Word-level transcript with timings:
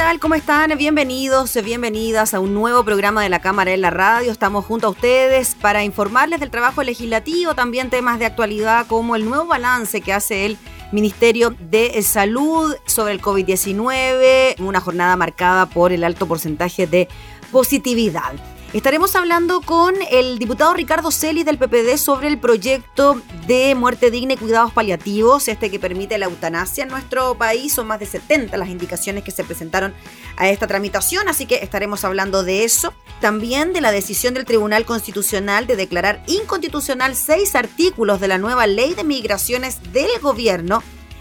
Tal? 0.00 0.18
¿Cómo 0.18 0.34
están? 0.34 0.72
Bienvenidos, 0.78 1.58
bienvenidas 1.62 2.32
a 2.32 2.40
un 2.40 2.54
nuevo 2.54 2.82
programa 2.84 3.22
de 3.22 3.28
la 3.28 3.42
Cámara 3.42 3.74
en 3.74 3.82
la 3.82 3.90
Radio. 3.90 4.32
Estamos 4.32 4.64
junto 4.64 4.86
a 4.86 4.90
ustedes 4.90 5.54
para 5.54 5.84
informarles 5.84 6.40
del 6.40 6.50
trabajo 6.50 6.82
legislativo, 6.82 7.54
también 7.54 7.90
temas 7.90 8.18
de 8.18 8.24
actualidad 8.24 8.86
como 8.86 9.14
el 9.14 9.26
nuevo 9.26 9.44
balance 9.44 10.00
que 10.00 10.14
hace 10.14 10.46
el 10.46 10.56
Ministerio 10.90 11.54
de 11.70 12.00
Salud 12.00 12.74
sobre 12.86 13.12
el 13.12 13.20
COVID-19, 13.20 14.58
una 14.60 14.80
jornada 14.80 15.16
marcada 15.16 15.66
por 15.66 15.92
el 15.92 16.02
alto 16.02 16.24
porcentaje 16.26 16.86
de 16.86 17.06
positividad. 17.52 18.32
Estaremos 18.72 19.16
hablando 19.16 19.62
con 19.62 19.96
el 20.12 20.38
diputado 20.38 20.72
Ricardo 20.74 21.10
Celis 21.10 21.44
del 21.44 21.58
PPD 21.58 21.96
sobre 21.96 22.28
el 22.28 22.38
proyecto 22.38 23.20
de 23.48 23.74
muerte 23.74 24.12
digna 24.12 24.34
y 24.34 24.36
cuidados 24.36 24.72
paliativos, 24.72 25.48
este 25.48 25.72
que 25.72 25.80
permite 25.80 26.18
la 26.18 26.26
eutanasia 26.26 26.84
en 26.84 26.90
nuestro 26.90 27.34
país. 27.34 27.72
Son 27.72 27.88
más 27.88 27.98
de 27.98 28.06
70 28.06 28.56
las 28.56 28.68
indicaciones 28.68 29.24
que 29.24 29.32
se 29.32 29.42
presentaron 29.42 29.92
a 30.36 30.48
esta 30.48 30.68
tramitación, 30.68 31.28
así 31.28 31.46
que 31.46 31.56
estaremos 31.56 32.04
hablando 32.04 32.44
de 32.44 32.62
eso. 32.62 32.94
También 33.20 33.72
de 33.72 33.80
la 33.80 33.90
decisión 33.90 34.34
del 34.34 34.44
Tribunal 34.44 34.84
Constitucional 34.84 35.66
de 35.66 35.74
declarar 35.74 36.22
inconstitucional 36.28 37.16
seis 37.16 37.56
artículos 37.56 38.20
de 38.20 38.28
la 38.28 38.38
nueva 38.38 38.68
ley 38.68 38.94
de 38.94 39.02
migraciones 39.02 39.80
del 39.92 40.20
gobierno 40.22 40.80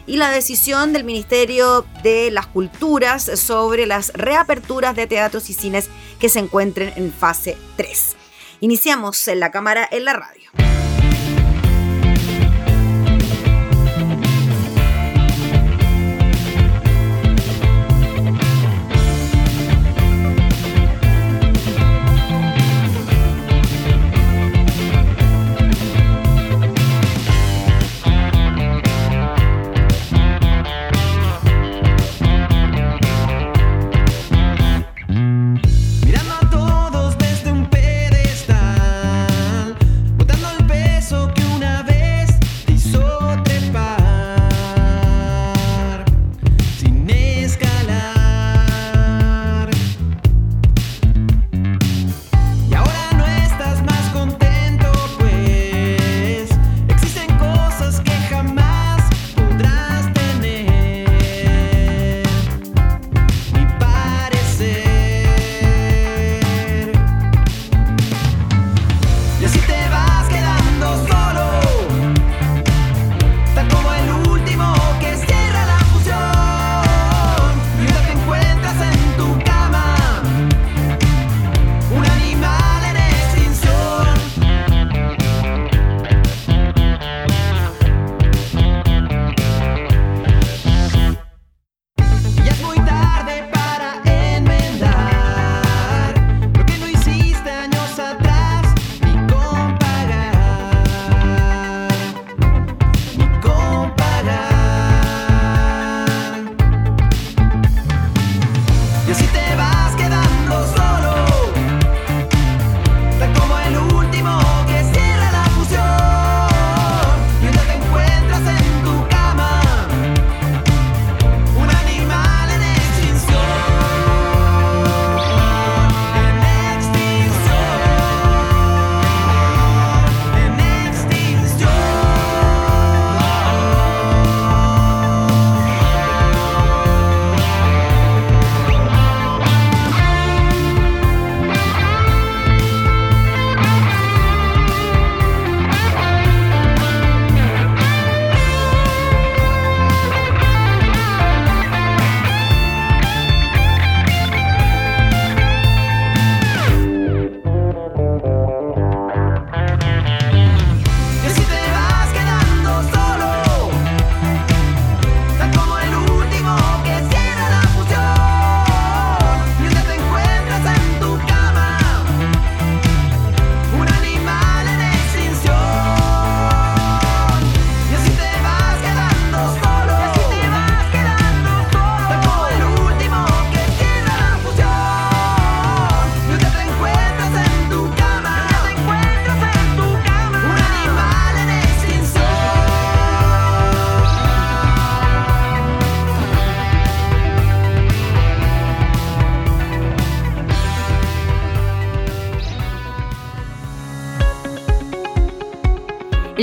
y 0.09 0.17
la 0.17 0.31
decisión 0.31 0.91
del 0.91 1.03
Ministerio 1.03 1.85
de 2.02 2.31
las 2.31 2.47
Culturas 2.47 3.29
sobre 3.39 3.85
las 3.85 4.11
reaperturas 4.13 4.95
de 4.95 5.05
teatros 5.05 5.52
y 5.52 5.53
cines 5.53 5.88
que 6.19 6.29
se 6.29 6.39
encuentren 6.39 6.91
en 6.95 7.13
fase 7.13 7.55
3. 7.77 8.15
Iniciamos 8.61 9.27
en 9.27 9.39
la 9.39 9.52
cámara 9.52 9.87
en 9.89 10.05
la 10.05 10.13
radio. 10.13 10.49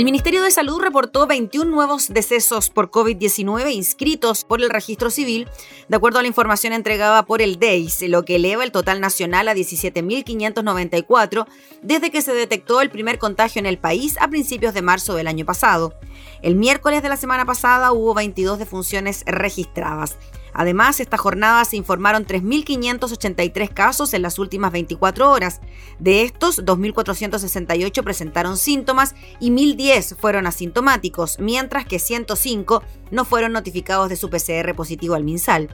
Ministerio 0.07 0.41
de 0.41 0.51
Salud 0.51 0.79
reportó 0.79 1.27
21 1.27 1.69
nuevos 1.69 2.07
decesos 2.07 2.69
por 2.69 2.89
COVID-19 2.89 3.73
inscritos 3.73 4.45
por 4.45 4.61
el 4.61 4.69
registro 4.69 5.09
civil, 5.09 5.49
de 5.89 5.97
acuerdo 5.97 6.19
a 6.19 6.21
la 6.21 6.29
información 6.29 6.71
entregada 6.71 7.25
por 7.25 7.41
el 7.41 7.59
DEIS, 7.59 8.03
lo 8.03 8.23
que 8.23 8.37
eleva 8.37 8.63
el 8.63 8.71
total 8.71 9.01
nacional 9.01 9.49
a 9.49 9.53
17.594 9.53 11.45
desde 11.81 12.09
que 12.09 12.21
se 12.21 12.33
detectó 12.33 12.79
el 12.79 12.89
primer 12.89 13.19
contagio 13.19 13.59
en 13.59 13.65
el 13.65 13.79
país 13.79 14.15
a 14.21 14.29
principios 14.29 14.73
de 14.73 14.81
marzo 14.81 15.13
del 15.13 15.27
año 15.27 15.43
pasado. 15.43 15.93
El 16.41 16.55
miércoles 16.55 17.03
de 17.03 17.09
la 17.09 17.17
semana 17.17 17.43
pasada 17.43 17.91
hubo 17.91 18.13
22 18.13 18.59
defunciones 18.59 19.25
registradas. 19.25 20.17
Además, 20.57 20.99
esta 20.99 21.17
jornada 21.17 21.63
se 21.65 21.77
informaron 21.77 22.25
3.583 22.25 23.71
casos 23.73 24.13
en 24.15 24.23
las 24.23 24.39
últimas 24.39 24.71
24 24.71 25.31
horas. 25.31 25.61
De 25.99 26.23
estos, 26.23 26.65
2.468 26.65 28.03
presentaron 28.03 28.57
síntomas 28.57 29.13
y 29.39 29.51
1.010 29.51 30.17
fueron 30.17 30.47
asintomáticos, 30.47 31.37
mientras 31.39 31.85
que 31.85 31.99
105 31.99 32.81
no 33.11 33.23
fueron 33.23 33.53
notificados 33.53 34.09
de 34.09 34.15
su 34.15 34.31
PCR 34.31 34.73
positivo 34.75 35.13
al 35.13 35.23
MinSal. 35.23 35.69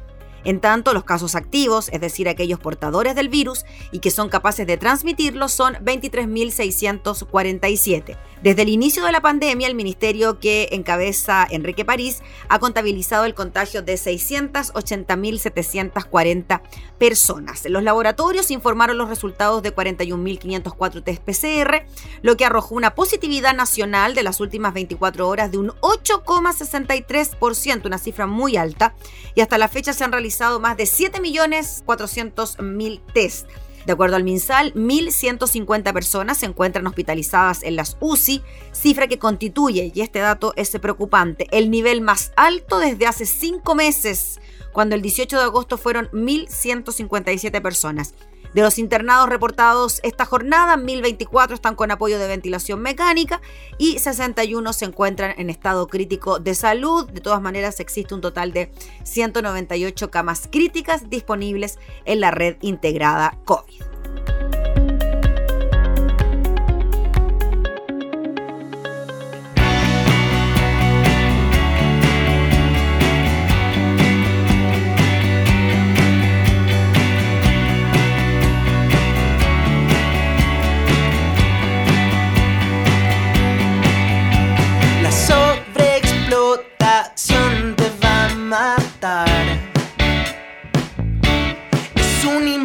En 0.45 0.59
tanto, 0.59 0.93
los 0.93 1.03
casos 1.03 1.35
activos, 1.35 1.89
es 1.89 2.01
decir, 2.01 2.27
aquellos 2.27 2.57
portadores 2.59 3.13
del 3.15 3.29
virus 3.29 3.65
y 3.91 3.99
que 3.99 4.09
son 4.11 4.27
capaces 4.29 4.67
de 4.67 4.77
transmitirlo, 4.77 5.47
son 5.47 5.75
23.647. 5.75 8.17
Desde 8.41 8.63
el 8.63 8.69
inicio 8.69 9.05
de 9.05 9.13
la 9.13 9.21
pandemia, 9.21 9.67
el 9.67 9.75
ministerio 9.75 10.39
que 10.39 10.67
encabeza 10.73 11.47
Enrique 11.49 11.85
París 11.85 12.21
ha 12.49 12.59
contabilizado 12.59 13.23
el 13.23 13.33
contagio 13.33 13.81
de 13.83 13.93
680.740 13.95 16.61
personas. 16.97 17.63
Los 17.69 17.83
laboratorios 17.83 18.51
informaron 18.51 18.97
los 18.97 19.07
resultados 19.07 19.63
de 19.63 19.73
41.504 19.73 21.03
test 21.03 21.23
PCR, 21.23 21.85
lo 22.21 22.35
que 22.35 22.43
arrojó 22.43 22.75
una 22.75 22.95
positividad 22.95 23.55
nacional 23.55 24.13
de 24.13 24.23
las 24.23 24.41
últimas 24.41 24.73
24 24.73 25.25
horas 25.27 25.51
de 25.51 25.59
un 25.59 25.69
8,63%, 25.79 27.85
una 27.85 27.97
cifra 27.97 28.27
muy 28.27 28.57
alta, 28.57 28.93
y 29.35 29.41
hasta 29.41 29.57
la 29.57 29.69
fecha 29.69 29.93
se 29.93 30.03
han 30.03 30.11
realizado 30.11 30.32
más 30.59 30.77
de 30.77 30.85
7.400.000 30.85 33.01
test. 33.13 33.47
De 33.85 33.91
acuerdo 33.91 34.15
al 34.15 34.23
MinSal, 34.23 34.73
1.150 34.75 35.91
personas 35.93 36.37
se 36.37 36.45
encuentran 36.45 36.87
hospitalizadas 36.87 37.63
en 37.63 37.75
las 37.75 37.97
UCI, 37.99 38.41
cifra 38.71 39.07
que 39.07 39.19
constituye, 39.19 39.91
y 39.93 40.01
este 40.01 40.19
dato 40.19 40.53
es 40.55 40.69
preocupante, 40.79 41.47
el 41.51 41.69
nivel 41.69 41.99
más 42.01 42.31
alto 42.37 42.79
desde 42.79 43.07
hace 43.07 43.25
cinco 43.25 43.75
meses, 43.75 44.39
cuando 44.71 44.95
el 44.95 45.01
18 45.01 45.37
de 45.37 45.43
agosto 45.43 45.77
fueron 45.77 46.09
1.157 46.11 47.61
personas. 47.61 48.13
De 48.53 48.61
los 48.61 48.77
internados 48.77 49.29
reportados 49.29 49.99
esta 50.03 50.25
jornada, 50.25 50.77
1024 50.77 51.55
están 51.55 51.75
con 51.75 51.89
apoyo 51.89 52.19
de 52.19 52.27
ventilación 52.27 52.81
mecánica 52.81 53.41
y 53.79 53.97
61 53.97 54.73
se 54.73 54.85
encuentran 54.85 55.33
en 55.37 55.49
estado 55.49 55.87
crítico 55.87 56.37
de 56.39 56.53
salud. 56.53 57.09
De 57.09 57.19
todas 57.19 57.41
maneras, 57.41 57.79
existe 57.79 58.13
un 58.13 58.21
total 58.21 58.53
de 58.53 58.71
198 59.03 60.11
camas 60.11 60.47
críticas 60.51 61.09
disponibles 61.09 61.79
en 62.05 62.21
la 62.21 62.29
red 62.29 62.57
integrada 62.61 63.39
COVID. 63.45 64.62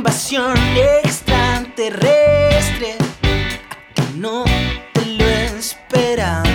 Extraterrestre 0.08 2.96
que 3.94 4.02
no 4.16 4.43
te 4.94 5.05
lo 5.05 5.26
esperaba. 5.26 6.48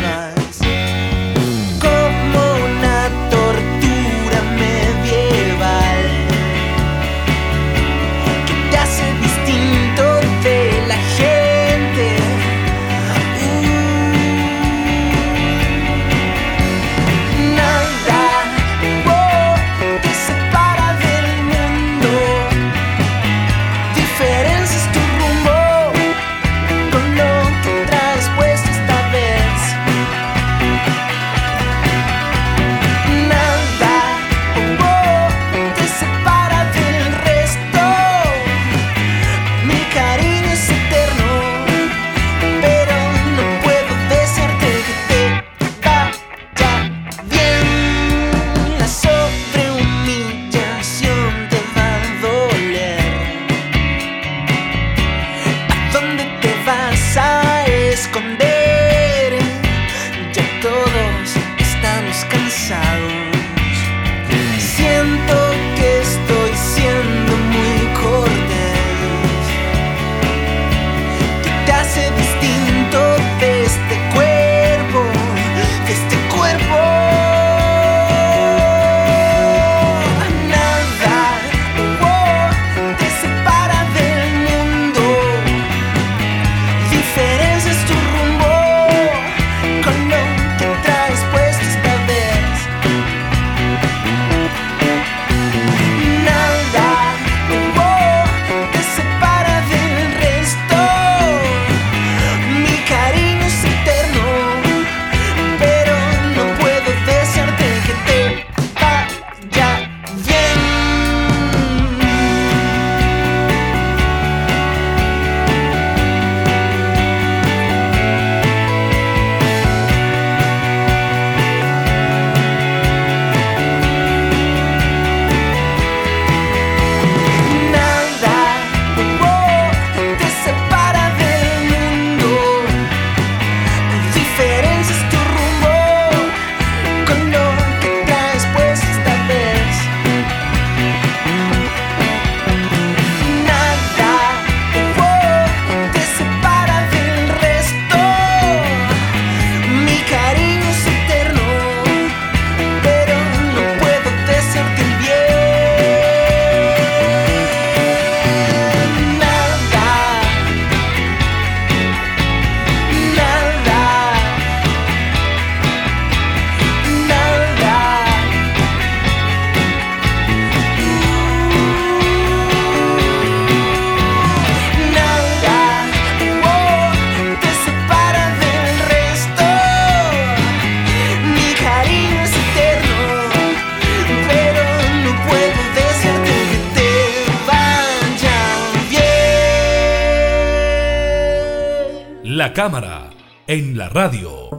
La 192.36 192.52
cámara 192.52 193.12
en 193.46 193.78
la 193.78 193.90
radio. 193.90 194.50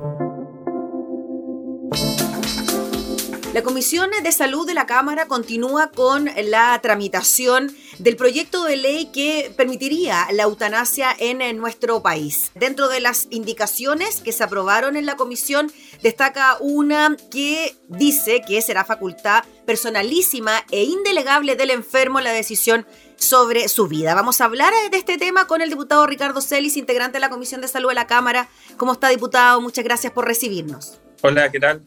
La 3.52 3.62
Comisión 3.64 4.10
de 4.22 4.30
Salud 4.30 4.64
de 4.64 4.74
la 4.74 4.86
Cámara 4.86 5.26
continúa 5.26 5.90
con 5.90 6.30
la 6.44 6.78
tramitación 6.80 7.74
del 7.98 8.14
proyecto 8.14 8.62
de 8.62 8.76
ley 8.76 9.06
que 9.12 9.52
permitiría 9.56 10.26
la 10.30 10.44
eutanasia 10.44 11.08
en 11.18 11.56
nuestro 11.56 12.00
país. 12.00 12.52
Dentro 12.54 12.88
de 12.88 13.00
las 13.00 13.26
indicaciones 13.30 14.20
que 14.20 14.30
se 14.30 14.44
aprobaron 14.44 14.96
en 14.96 15.06
la 15.06 15.16
comisión 15.16 15.72
destaca 16.04 16.58
una 16.60 17.16
que 17.30 17.74
dice 17.88 18.42
que 18.46 18.60
será 18.60 18.84
facultad 18.84 19.42
personalísima 19.64 20.62
e 20.70 20.84
indelegable 20.84 21.56
del 21.56 21.70
enfermo 21.70 22.20
la 22.20 22.30
decisión 22.30 22.86
sobre 23.16 23.68
su 23.68 23.88
vida. 23.88 24.14
Vamos 24.14 24.42
a 24.42 24.44
hablar 24.44 24.70
de 24.90 24.98
este 24.98 25.16
tema 25.16 25.46
con 25.46 25.62
el 25.62 25.70
diputado 25.70 26.06
Ricardo 26.06 26.42
Celis, 26.42 26.76
integrante 26.76 27.14
de 27.14 27.20
la 27.20 27.30
Comisión 27.30 27.62
de 27.62 27.68
Salud 27.68 27.88
de 27.88 27.94
la 27.94 28.06
Cámara. 28.06 28.48
¿Cómo 28.76 28.92
está, 28.92 29.08
diputado? 29.08 29.62
Muchas 29.62 29.82
gracias 29.82 30.12
por 30.12 30.26
recibirnos. 30.26 31.00
Hola, 31.22 31.50
¿qué 31.50 31.58
tal? 31.58 31.86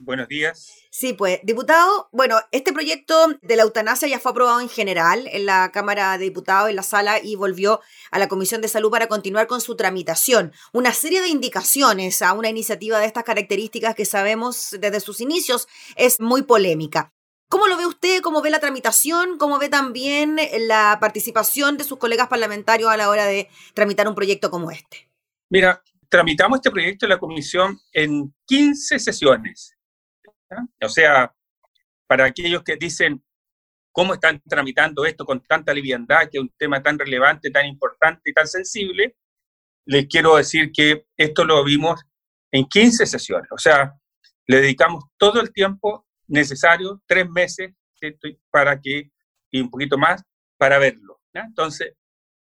Buenos 0.00 0.26
días. 0.26 0.83
Sí, 0.96 1.12
pues, 1.12 1.40
diputado, 1.42 2.08
bueno, 2.12 2.36
este 2.52 2.72
proyecto 2.72 3.26
de 3.42 3.56
la 3.56 3.64
eutanasia 3.64 4.06
ya 4.06 4.20
fue 4.20 4.30
aprobado 4.30 4.60
en 4.60 4.68
general 4.68 5.28
en 5.32 5.44
la 5.44 5.72
Cámara 5.72 6.16
de 6.16 6.22
Diputados, 6.22 6.70
en 6.70 6.76
la 6.76 6.84
sala, 6.84 7.18
y 7.20 7.34
volvió 7.34 7.80
a 8.12 8.20
la 8.20 8.28
Comisión 8.28 8.60
de 8.60 8.68
Salud 8.68 8.92
para 8.92 9.08
continuar 9.08 9.48
con 9.48 9.60
su 9.60 9.74
tramitación. 9.74 10.52
Una 10.72 10.92
serie 10.92 11.20
de 11.20 11.26
indicaciones 11.26 12.22
a 12.22 12.32
una 12.32 12.48
iniciativa 12.48 13.00
de 13.00 13.06
estas 13.06 13.24
características 13.24 13.96
que 13.96 14.04
sabemos 14.04 14.76
desde 14.78 15.00
sus 15.00 15.20
inicios 15.20 15.66
es 15.96 16.20
muy 16.20 16.42
polémica. 16.42 17.12
¿Cómo 17.48 17.66
lo 17.66 17.76
ve 17.76 17.86
usted? 17.86 18.20
¿Cómo 18.20 18.40
ve 18.40 18.50
la 18.50 18.60
tramitación? 18.60 19.36
¿Cómo 19.36 19.58
ve 19.58 19.68
también 19.68 20.38
la 20.68 20.98
participación 21.00 21.76
de 21.76 21.82
sus 21.82 21.98
colegas 21.98 22.28
parlamentarios 22.28 22.88
a 22.88 22.96
la 22.96 23.10
hora 23.10 23.24
de 23.24 23.48
tramitar 23.74 24.06
un 24.06 24.14
proyecto 24.14 24.48
como 24.48 24.70
este? 24.70 25.10
Mira, 25.50 25.82
tramitamos 26.08 26.58
este 26.58 26.70
proyecto 26.70 27.06
en 27.06 27.10
la 27.10 27.18
comisión 27.18 27.80
en 27.92 28.32
15 28.46 29.00
sesiones 29.00 29.73
o 30.82 30.88
sea, 30.88 31.34
para 32.06 32.26
aquellos 32.26 32.62
que 32.62 32.76
dicen 32.76 33.22
cómo 33.92 34.14
están 34.14 34.42
tramitando 34.48 35.04
esto 35.04 35.24
con 35.24 35.40
tanta 35.42 35.72
liviandad, 35.72 36.28
que 36.30 36.38
es 36.38 36.42
un 36.42 36.52
tema 36.58 36.82
tan 36.82 36.98
relevante, 36.98 37.50
tan 37.50 37.66
importante 37.66 38.22
y 38.30 38.32
tan 38.32 38.46
sensible, 38.46 39.16
les 39.86 40.06
quiero 40.06 40.36
decir 40.36 40.72
que 40.72 41.06
esto 41.16 41.44
lo 41.44 41.62
vimos 41.64 42.02
en 42.50 42.66
15 42.66 43.06
sesiones. 43.06 43.48
O 43.52 43.58
sea, 43.58 43.94
le 44.46 44.60
dedicamos 44.60 45.04
todo 45.16 45.40
el 45.40 45.52
tiempo 45.52 46.06
necesario, 46.26 47.02
tres 47.06 47.28
meses, 47.28 47.72
para 48.50 48.80
que, 48.80 49.10
y 49.50 49.60
un 49.60 49.70
poquito 49.70 49.96
más, 49.96 50.22
para 50.58 50.78
verlo. 50.78 51.20
Entonces, 51.32 51.94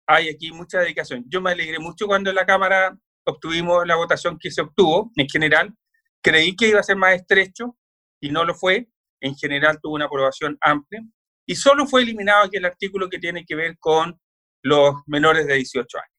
hay 0.07 0.29
aquí 0.29 0.51
mucha 0.51 0.79
dedicación. 0.79 1.23
Yo 1.27 1.41
me 1.41 1.51
alegré 1.51 1.79
mucho 1.79 2.07
cuando 2.07 2.29
en 2.29 2.35
la 2.35 2.45
Cámara 2.45 2.97
obtuvimos 3.25 3.85
la 3.85 3.95
votación 3.95 4.37
que 4.39 4.51
se 4.51 4.61
obtuvo 4.61 5.11
en 5.15 5.27
general. 5.27 5.73
Creí 6.21 6.55
que 6.55 6.69
iba 6.69 6.79
a 6.79 6.83
ser 6.83 6.95
más 6.95 7.15
estrecho, 7.15 7.77
y 8.21 8.31
no 8.31 8.45
lo 8.45 8.55
fue. 8.55 8.87
En 9.19 9.35
general 9.35 9.79
tuvo 9.81 9.95
una 9.95 10.05
aprobación 10.05 10.57
amplia 10.61 11.01
y 11.45 11.55
solo 11.55 11.85
fue 11.85 12.03
eliminado 12.03 12.45
aquí 12.45 12.57
el 12.57 12.65
artículo 12.65 13.09
que 13.09 13.19
tiene 13.19 13.45
que 13.45 13.55
ver 13.55 13.77
con 13.79 14.19
los 14.63 14.95
menores 15.07 15.45
de 15.47 15.55
18 15.55 15.97
años. 15.97 16.11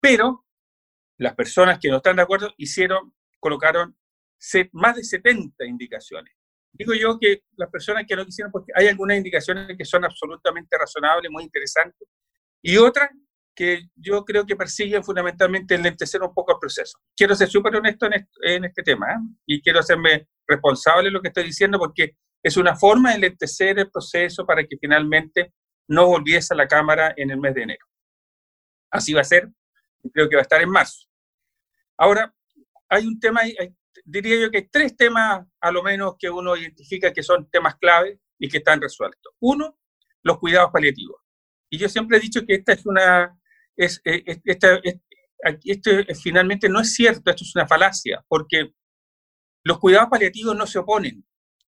Pero 0.00 0.44
las 1.18 1.34
personas 1.34 1.78
que 1.80 1.88
no 1.88 1.96
están 1.96 2.16
de 2.16 2.22
acuerdo 2.22 2.52
hicieron, 2.58 3.14
colocaron 3.40 3.96
más 4.72 4.96
de 4.96 5.04
70 5.04 5.64
indicaciones. 5.64 6.34
Digo 6.72 6.92
yo 6.92 7.18
que 7.18 7.44
las 7.56 7.70
personas 7.70 8.04
que 8.06 8.16
no 8.16 8.26
quisieron, 8.26 8.52
porque 8.52 8.72
hay 8.74 8.88
algunas 8.88 9.16
indicaciones 9.16 9.76
que 9.78 9.84
son 9.84 10.04
absolutamente 10.04 10.76
razonables, 10.76 11.30
muy 11.30 11.44
interesantes, 11.44 12.06
y 12.60 12.76
otras 12.76 13.10
que 13.54 13.88
yo 13.94 14.24
creo 14.24 14.44
que 14.44 14.56
persiguen 14.56 15.04
fundamentalmente 15.04 15.76
enlentecer 15.76 16.20
un 16.20 16.34
poco 16.34 16.52
el 16.52 16.58
proceso. 16.58 16.98
Quiero 17.16 17.34
ser 17.34 17.48
súper 17.48 17.76
honesto 17.76 18.06
en 18.42 18.64
este, 18.64 18.82
tema 18.82 19.12
¿eh? 19.12 19.18
y 19.46 19.62
quiero 19.62 19.78
hacerme 19.78 20.28
responsable 20.46 21.10
lo 21.10 21.22
que 21.22 21.28
estoy 21.28 21.44
diciendo 21.44 21.78
porque 21.78 22.16
es 22.42 22.56
una 22.56 22.76
forma 22.76 23.10
de 23.10 23.16
enlentecer 23.16 23.78
el 23.78 23.90
proceso 23.90 24.44
para 24.44 24.62
que 24.64 24.76
finalmente 24.78 25.54
no 25.88 26.06
volviese 26.06 26.54
a 26.54 26.56
la 26.56 26.68
Cámara 26.68 27.14
en 27.16 27.30
el 27.30 27.38
mes 27.38 27.54
de 27.54 27.62
enero. 27.62 27.86
Así 28.90 29.12
va 29.12 29.22
a 29.22 29.24
ser, 29.24 29.48
creo 30.12 30.28
que 30.28 30.36
va 30.36 30.40
a 30.40 30.42
estar 30.42 30.62
en 30.62 30.70
marzo. 30.70 31.08
Ahora, 31.96 32.34
hay 32.88 33.06
un 33.06 33.18
tema, 33.18 33.40
diría 34.04 34.40
yo 34.40 34.50
que 34.50 34.58
hay 34.58 34.68
tres 34.68 34.96
temas 34.96 35.46
a 35.60 35.70
lo 35.72 35.82
menos 35.82 36.14
que 36.18 36.28
uno 36.30 36.56
identifica 36.56 37.12
que 37.12 37.22
son 37.22 37.48
temas 37.50 37.76
clave 37.76 38.20
y 38.38 38.48
que 38.48 38.58
están 38.58 38.80
resueltos. 38.80 39.32
Uno, 39.40 39.78
los 40.22 40.38
cuidados 40.38 40.70
paliativos. 40.72 41.20
Y 41.70 41.78
yo 41.78 41.88
siempre 41.88 42.18
he 42.18 42.20
dicho 42.20 42.44
que 42.46 42.54
esta 42.54 42.72
es 42.72 42.84
una, 42.86 43.38
es, 43.76 44.00
eh, 44.04 44.40
esto 45.64 45.90
finalmente 46.22 46.68
no 46.68 46.80
es 46.80 46.94
cierto, 46.94 47.30
esto 47.30 47.44
es 47.44 47.54
una 47.56 47.66
falacia, 47.66 48.24
porque 48.28 48.74
los 49.64 49.78
cuidados 49.78 50.08
paliativos 50.10 50.56
no 50.56 50.66
se 50.66 50.78
oponen, 50.78 51.24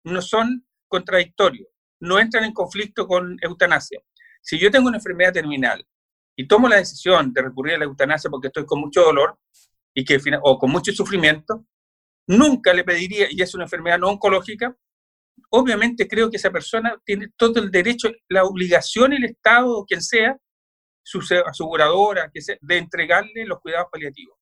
no 0.03 0.21
son 0.21 0.67
contradictorios, 0.87 1.67
no 1.99 2.19
entran 2.19 2.43
en 2.43 2.53
conflicto 2.53 3.07
con 3.07 3.37
eutanasia. 3.41 4.01
Si 4.41 4.59
yo 4.59 4.69
tengo 4.71 4.87
una 4.87 4.97
enfermedad 4.97 5.31
terminal 5.31 5.85
y 6.35 6.47
tomo 6.47 6.67
la 6.67 6.77
decisión 6.77 7.31
de 7.31 7.43
recurrir 7.43 7.75
a 7.75 7.77
la 7.77 7.85
eutanasia 7.85 8.29
porque 8.29 8.47
estoy 8.47 8.65
con 8.65 8.81
mucho 8.81 9.03
dolor 9.03 9.39
y 9.93 10.03
que, 10.03 10.19
o 10.41 10.57
con 10.57 10.71
mucho 10.71 10.91
sufrimiento, 10.91 11.65
nunca 12.27 12.73
le 12.73 12.83
pediría, 12.83 13.27
y 13.29 13.41
es 13.41 13.53
una 13.53 13.65
enfermedad 13.65 13.99
no 13.99 14.09
oncológica, 14.09 14.75
obviamente 15.49 16.07
creo 16.07 16.29
que 16.31 16.37
esa 16.37 16.51
persona 16.51 16.99
tiene 17.05 17.27
todo 17.37 17.61
el 17.61 17.69
derecho, 17.69 18.09
la 18.27 18.43
obligación, 18.43 19.13
el 19.13 19.25
Estado 19.25 19.77
o 19.77 19.85
quien 19.85 20.01
sea, 20.01 20.37
su 21.03 21.19
aseguradora, 21.45 22.31
que 22.33 22.39
de 22.59 22.77
entregarle 22.77 23.45
los 23.45 23.59
cuidados 23.59 23.87
paliativos. 23.91 24.37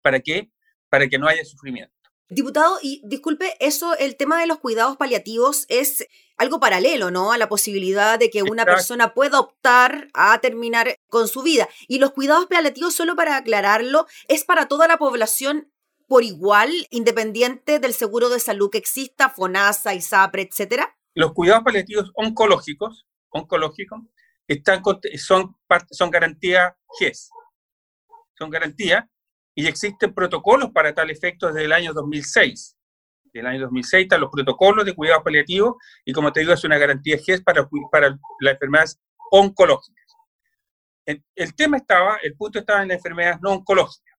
¿Para 0.00 0.20
qué? 0.20 0.50
Para 0.88 1.08
que 1.08 1.18
no 1.18 1.26
haya 1.26 1.44
sufrimiento. 1.44 1.94
Diputado, 2.32 2.78
y 2.82 3.00
disculpe, 3.04 3.56
eso, 3.60 3.96
el 3.98 4.16
tema 4.16 4.40
de 4.40 4.46
los 4.46 4.58
cuidados 4.58 4.96
paliativos 4.96 5.66
es 5.68 6.06
algo 6.36 6.60
paralelo, 6.60 7.10
¿no? 7.10 7.32
A 7.32 7.38
la 7.38 7.48
posibilidad 7.48 8.18
de 8.18 8.30
que 8.30 8.42
una 8.42 8.64
persona 8.64 9.14
pueda 9.14 9.38
optar 9.38 10.08
a 10.14 10.40
terminar 10.40 10.96
con 11.08 11.28
su 11.28 11.42
vida. 11.42 11.68
Y 11.88 11.98
los 11.98 12.12
cuidados 12.12 12.46
paliativos, 12.46 12.94
solo 12.94 13.16
para 13.16 13.36
aclararlo, 13.36 14.06
es 14.28 14.44
para 14.44 14.66
toda 14.66 14.88
la 14.88 14.98
población 14.98 15.70
por 16.08 16.24
igual, 16.24 16.70
independiente 16.90 17.78
del 17.78 17.94
seguro 17.94 18.28
de 18.28 18.40
salud 18.40 18.70
que 18.70 18.78
exista, 18.78 19.30
FONASA, 19.30 19.94
ISAPRE, 19.94 20.42
etcétera. 20.42 20.96
Los 21.14 21.32
cuidados 21.32 21.64
paliativos 21.64 22.10
oncológicos, 22.14 23.06
oncológicos 23.30 24.00
están, 24.46 24.82
son, 25.16 25.56
son 25.90 26.10
garantía 26.10 26.76
GES. 26.98 27.30
Son 28.38 28.50
garantía 28.50 29.08
y 29.54 29.66
existen 29.66 30.14
protocolos 30.14 30.70
para 30.70 30.94
tal 30.94 31.10
efecto 31.10 31.48
desde 31.48 31.64
el 31.64 31.72
año 31.72 31.92
2006. 31.92 32.76
Desde 33.24 33.40
el 33.40 33.46
año 33.46 33.60
2006 33.62 34.04
están 34.04 34.20
los 34.20 34.30
protocolos 34.30 34.84
de 34.84 34.94
cuidado 34.94 35.22
paliativo 35.22 35.78
y 36.04 36.12
como 36.12 36.32
te 36.32 36.40
digo 36.40 36.52
es 36.52 36.64
una 36.64 36.78
garantía 36.78 37.18
GES 37.18 37.42
para, 37.42 37.68
para 37.90 38.18
las 38.40 38.54
enfermedades 38.54 39.00
oncológicas. 39.30 40.06
El, 41.04 41.22
el 41.34 41.54
tema 41.54 41.76
estaba, 41.76 42.18
el 42.22 42.34
punto 42.36 42.58
estaba 42.58 42.82
en 42.82 42.88
las 42.88 42.98
enfermedades 42.98 43.38
no 43.42 43.52
oncológicas. 43.52 44.16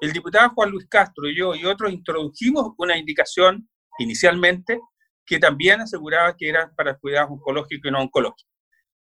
El 0.00 0.12
diputado 0.12 0.50
Juan 0.50 0.70
Luis 0.70 0.86
Castro 0.88 1.28
y 1.28 1.36
yo 1.36 1.54
y 1.54 1.64
otros 1.64 1.92
introdujimos 1.92 2.72
una 2.78 2.96
indicación 2.96 3.68
inicialmente 3.98 4.80
que 5.26 5.38
también 5.38 5.80
aseguraba 5.80 6.34
que 6.36 6.48
era 6.48 6.72
para 6.74 6.96
cuidados 6.96 7.30
oncológicos 7.32 7.88
y 7.88 7.92
no 7.92 8.00
oncológicos. 8.00 8.48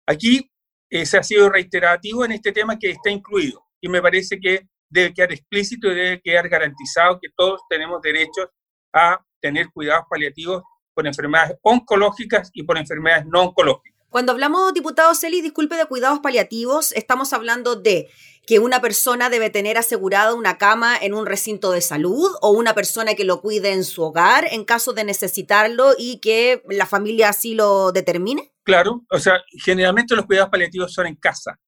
Aquí 0.07 0.51
eh, 0.91 1.05
se 1.05 1.19
ha 1.19 1.23
sido 1.23 1.49
reiterativo 1.51 2.25
en 2.25 2.33
este 2.33 2.53
tema 2.53 2.79
que 2.79 2.91
está 2.91 3.11
incluido 3.11 3.65
y 3.81 3.89
me 3.89 4.01
parece 4.01 4.39
que 4.41 4.69
debe 4.89 5.13
quedar 5.13 5.33
explícito 5.33 5.91
y 5.91 5.95
debe 5.95 6.21
quedar 6.23 6.49
garantizado 6.49 7.19
que 7.21 7.29
todos 7.37 7.61
tenemos 7.69 8.01
derecho 8.03 8.51
a 8.93 9.21
tener 9.41 9.69
cuidados 9.73 10.05
paliativos 10.09 10.63
por 10.95 11.07
enfermedades 11.07 11.57
oncológicas 11.63 12.51
y 12.53 12.63
por 12.63 12.79
enfermedades 12.79 13.27
no 13.27 13.43
oncológicas. 13.43 13.95
Cuando 14.15 14.31
hablamos, 14.31 14.73
diputado 14.73 15.13
Celi, 15.17 15.41
disculpe, 15.41 15.75
de 15.75 15.87
cuidados 15.87 16.21
paliativos, 16.21 16.93
estamos 16.93 17.33
hablando 17.33 17.75
de 17.75 18.09
que 18.47 18.61
una 18.61 18.81
persona 18.81 19.29
debe 19.29 19.51
tener 19.51 19.77
asegurada 19.77 20.35
una 20.35 20.57
cama 20.57 20.97
en 20.97 21.15
un 21.15 21.27
recinto 21.27 21.73
de 21.73 21.81
salud 21.81 22.31
o 22.41 22.51
una 22.51 22.75
persona 22.75 23.15
que 23.15 23.25
lo 23.25 23.41
cuide 23.41 23.73
en 23.73 23.83
su 23.83 24.03
hogar 24.03 24.47
en 24.53 24.65
caso 24.65 24.93
de 24.93 25.03
necesitarlo 25.03 25.95
y 25.99 26.21
que 26.21 26.63
la 26.69 26.87
familia 26.87 27.31
así 27.31 27.55
lo 27.55 27.91
determine? 27.91 28.53
Claro, 28.63 29.05
o 29.11 29.19
sea, 29.19 29.43
generalmente 29.65 30.15
los 30.15 30.27
cuidados 30.27 30.51
paliativos 30.51 30.93
son 30.93 31.09
en 31.09 31.17
casa, 31.17 31.59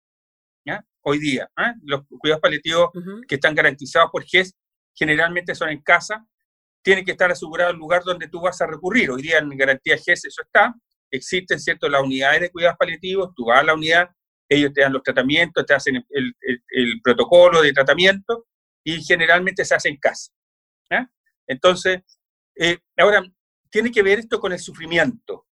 ¿ya? 0.67 0.85
Hoy 1.03 1.19
día, 1.19 1.49
¿eh? 1.59 1.73
los 1.85 2.03
cuidados 2.21 2.43
paliativos 2.43 2.91
que 3.29 3.37
están 3.37 3.55
garantizados 3.55 4.11
por 4.11 4.25
GES 4.25 4.55
generalmente 4.95 5.55
son 5.55 5.69
en 5.69 5.81
casa, 5.81 6.27
tiene 6.83 7.05
que 7.05 7.13
estar 7.13 7.31
asegurado 7.31 7.71
el 7.71 7.77
lugar 7.77 8.03
donde 8.03 8.29
tú 8.29 8.41
vas 8.41 8.61
a 8.61 8.67
recurrir. 8.67 9.11
Hoy 9.11 9.23
día 9.23 9.39
en 9.39 9.51
garantía 9.51 9.97
GES 9.97 10.25
eso 10.27 10.43
está, 10.43 10.75
existen, 11.11 11.61
¿cierto?, 11.61 11.89
las 11.89 12.03
unidades 12.03 12.41
de 12.41 12.51
cuidados 12.51 12.77
paliativos, 12.79 13.33
tú 13.35 13.47
vas 13.47 13.61
a 13.61 13.65
la 13.65 13.75
unidad, 13.75 14.09
ellos 14.49 14.73
te 14.73 14.81
dan 14.81 14.93
los 14.93 15.03
tratamientos, 15.03 15.65
te 15.65 15.75
hacen 15.75 16.05
el, 16.09 17.01
protocolo 17.03 17.63
de 17.63 17.73
tratamiento 17.73 18.47
y 18.85 19.03
generalmente 19.03 19.65
se 19.65 19.75
hace 19.75 19.89
en 19.89 19.97
casa. 19.99 20.33
Entonces, 21.49 22.01
eh, 22.57 22.79
ahora, 22.97 23.23
tiene 23.71 23.93
que 23.93 24.03
ver 24.03 24.19
esto 24.19 24.41
con 24.41 24.53
el 24.53 24.59
sufrimiento. 24.59 25.47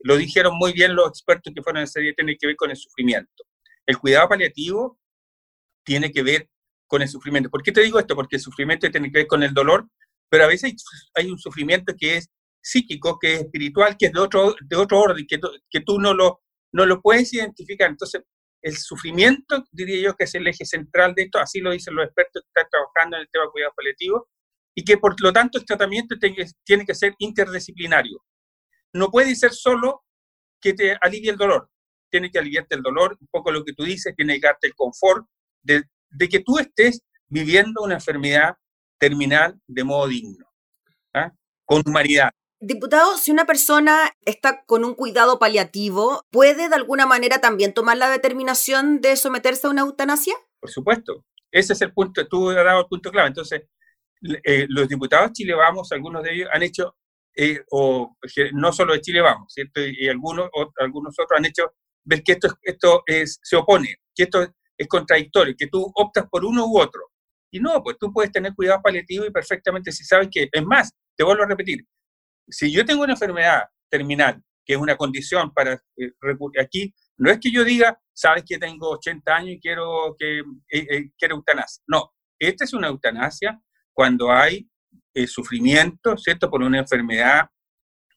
Lo 0.00 0.16
dijeron 0.16 0.56
muy 0.56 0.72
bien 0.72 0.94
los 0.94 1.08
expertos 1.08 1.52
que 1.54 1.62
fueron 1.62 1.82
en 1.82 1.88
serie, 1.88 2.14
tiene 2.14 2.36
que 2.38 2.46
ver 2.46 2.56
con 2.56 2.70
el 2.70 2.76
sufrimiento. 2.76 3.44
El 3.86 3.98
cuidado 3.98 4.28
paliativo 4.28 4.98
tiene 5.84 6.10
que 6.10 6.22
ver 6.22 6.48
con 6.86 7.02
el 7.02 7.08
sufrimiento. 7.08 7.50
¿Por 7.50 7.62
qué 7.62 7.72
te 7.72 7.82
digo 7.82 7.98
esto? 7.98 8.14
Porque 8.14 8.36
el 8.36 8.42
sufrimiento 8.42 8.90
tiene 8.90 9.10
que 9.10 9.20
ver 9.20 9.26
con 9.26 9.42
el 9.42 9.54
dolor, 9.54 9.88
pero 10.28 10.44
a 10.44 10.48
veces 10.48 10.74
hay, 11.14 11.30
un 11.30 11.38
sufrimiento 11.38 11.94
que 11.96 12.16
es 12.16 12.28
psíquico, 12.62 13.18
que 13.18 13.34
es 13.34 13.40
espiritual, 13.42 13.96
que 13.98 14.06
es 14.06 14.12
de 14.12 14.20
otro, 14.20 14.54
de 14.60 14.76
otro 14.76 15.00
orden, 15.00 15.26
que, 15.26 15.80
tú 15.80 15.98
no 15.98 16.14
lo, 16.14 16.42
no 16.72 16.86
lo 16.86 17.00
puedes 17.00 17.32
identificar. 17.32 17.90
Entonces, 17.90 18.22
el 18.62 18.76
sufrimiento, 18.76 19.64
diría 19.72 20.02
yo, 20.02 20.14
que 20.14 20.24
es 20.24 20.34
el 20.34 20.46
eje 20.46 20.64
central 20.64 21.14
de 21.14 21.22
esto, 21.22 21.38
así 21.38 21.60
lo 21.60 21.70
dicen 21.70 21.94
los 21.94 22.04
expertos 22.04 22.42
que 22.42 22.48
están 22.48 22.70
trabajando 22.70 23.16
en 23.16 23.22
el 23.22 23.28
tema 23.30 23.44
de 23.44 23.50
cuidado 23.50 23.72
paliativo, 23.76 24.28
y 24.74 24.84
que 24.84 24.98
por 24.98 25.20
lo 25.20 25.32
tanto 25.32 25.58
el 25.58 25.64
tratamiento 25.64 26.16
tiene 26.18 26.86
que 26.86 26.94
ser 26.94 27.14
interdisciplinario. 27.18 28.22
No 28.92 29.10
puede 29.10 29.34
ser 29.34 29.52
solo 29.52 30.04
que 30.60 30.74
te 30.74 30.96
alivie 31.00 31.30
el 31.30 31.36
dolor, 31.36 31.70
tiene 32.10 32.30
que 32.30 32.38
aliviarte 32.38 32.74
el 32.74 32.82
dolor, 32.82 33.16
un 33.20 33.28
poco 33.30 33.50
lo 33.50 33.64
que 33.64 33.72
tú 33.72 33.84
dices, 33.84 34.14
tiene 34.16 34.40
que 34.40 34.46
darte 34.46 34.66
el 34.66 34.74
confort 34.74 35.26
de, 35.62 35.84
que 36.28 36.40
tú 36.40 36.58
estés 36.58 37.02
viviendo 37.28 37.82
una 37.82 37.94
enfermedad 37.94 38.56
terminal 38.98 39.60
de 39.66 39.84
modo 39.84 40.08
digno, 40.08 40.46
¿ah? 41.14 41.32
con 41.64 41.82
humanidad. 41.86 42.30
Diputado, 42.62 43.16
si 43.16 43.30
una 43.30 43.46
persona 43.46 44.14
está 44.26 44.64
con 44.66 44.84
un 44.84 44.94
cuidado 44.94 45.38
paliativo, 45.38 46.26
¿puede 46.30 46.68
de 46.68 46.74
alguna 46.74 47.06
manera 47.06 47.40
también 47.40 47.72
tomar 47.72 47.96
la 47.96 48.10
determinación 48.10 49.00
de 49.00 49.16
someterse 49.16 49.66
a 49.66 49.70
una 49.70 49.82
eutanasia? 49.82 50.34
Por 50.60 50.70
supuesto. 50.70 51.24
Ese 51.50 51.72
es 51.72 51.80
el 51.80 51.92
punto, 51.92 52.26
tú 52.28 52.50
has 52.50 52.56
dado 52.56 52.80
el 52.80 52.86
punto 52.86 53.10
clave. 53.10 53.28
Entonces, 53.28 53.62
eh, 54.44 54.66
los 54.68 54.88
diputados 54.88 55.32
Chile 55.32 55.54
Vamos, 55.54 55.90
algunos 55.92 56.22
de 56.22 56.34
ellos 56.34 56.48
han 56.52 56.62
hecho, 56.62 56.96
eh, 57.34 57.62
o 57.70 58.14
no 58.52 58.72
solo 58.72 58.92
de 58.92 59.00
Chile 59.00 59.22
Vamos, 59.22 59.52
¿cierto? 59.54 59.80
Y 59.80 60.08
algunos, 60.08 60.50
algunos 60.78 61.14
otros 61.18 61.38
han 61.38 61.46
hecho 61.46 61.72
ver 62.10 62.22
que 62.24 62.32
esto, 62.32 62.48
esto 62.62 63.02
es, 63.06 63.38
se 63.42 63.56
opone, 63.56 63.96
que 64.14 64.24
esto 64.24 64.42
es 64.76 64.88
contradictorio, 64.88 65.54
que 65.56 65.68
tú 65.68 65.90
optas 65.94 66.26
por 66.28 66.44
uno 66.44 66.66
u 66.66 66.78
otro. 66.78 67.02
Y 67.52 67.60
no, 67.60 67.82
pues 67.82 67.96
tú 67.98 68.12
puedes 68.12 68.32
tener 68.32 68.54
cuidado 68.54 68.80
paliativo 68.82 69.24
y 69.24 69.30
perfectamente 69.30 69.92
si 69.92 70.04
sabes 70.04 70.28
que, 70.30 70.48
es 70.50 70.64
más, 70.64 70.92
te 71.16 71.24
vuelvo 71.24 71.44
a 71.44 71.46
repetir, 71.46 71.84
si 72.48 72.72
yo 72.72 72.84
tengo 72.84 73.04
una 73.04 73.12
enfermedad 73.12 73.62
terminal, 73.88 74.42
que 74.64 74.74
es 74.74 74.78
una 74.78 74.96
condición 74.96 75.52
para 75.52 75.74
eh, 75.96 76.12
aquí, 76.60 76.92
no 77.16 77.30
es 77.30 77.38
que 77.38 77.52
yo 77.52 77.64
diga, 77.64 77.98
sabes 78.12 78.44
que 78.46 78.58
tengo 78.58 78.90
80 78.90 79.36
años 79.36 79.50
y 79.52 79.60
quiero 79.60 80.16
que 80.18 80.38
eh, 80.38 80.44
eh, 80.90 81.10
quiero 81.16 81.36
eutanasia. 81.36 81.82
No, 81.86 82.12
esta 82.38 82.64
es 82.64 82.72
una 82.72 82.88
eutanasia 82.88 83.60
cuando 83.92 84.32
hay 84.32 84.68
sufrimiento, 85.26 86.16
¿cierto? 86.16 86.48
Por 86.48 86.62
una 86.62 86.78
enfermedad 86.78 87.48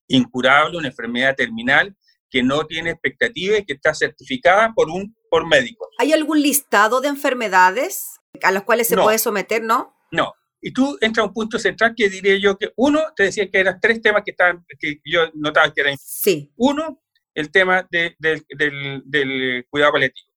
incurable, 0.07 0.77
una 0.77 0.87
enfermedad 0.87 1.35
terminal 1.35 1.95
que 2.33 2.41
no 2.41 2.65
tiene 2.65 2.89
expectativa 2.89 3.59
y 3.59 3.63
que 3.63 3.73
está 3.73 3.93
certificada 3.93 4.73
por 4.73 4.89
un 4.89 5.15
por 5.29 5.47
médico. 5.47 5.87
¿Hay 5.99 6.13
algún 6.13 6.41
listado 6.41 6.99
de 6.99 7.09
enfermedades 7.09 8.19
a 8.41 8.51
las 8.51 8.63
cuales 8.63 8.87
se 8.87 8.97
puede 8.97 9.19
someter, 9.19 9.61
no? 9.61 9.95
No, 10.11 10.33
y 10.59 10.73
tú 10.73 10.97
entras 10.99 11.25
a 11.25 11.27
un 11.27 11.33
punto 11.33 11.59
central 11.59 11.93
que 11.95 12.09
diría 12.09 12.35
yo 12.39 12.57
que 12.57 12.73
uno, 12.75 13.01
te 13.15 13.23
decía 13.23 13.47
que 13.51 13.59
eran 13.59 13.79
tres 13.79 14.01
temas 14.01 14.23
que, 14.25 14.31
estaban, 14.31 14.65
que 14.79 14.99
yo 15.05 15.29
notaba 15.35 15.71
que 15.71 15.81
eran. 15.81 15.95
Sí. 15.99 16.51
Uno, 16.55 17.03
el 17.35 17.51
tema 17.51 17.87
del, 17.91 18.15
del, 18.17 19.67
cuidado 19.69 19.91
paliativo. 19.91 20.27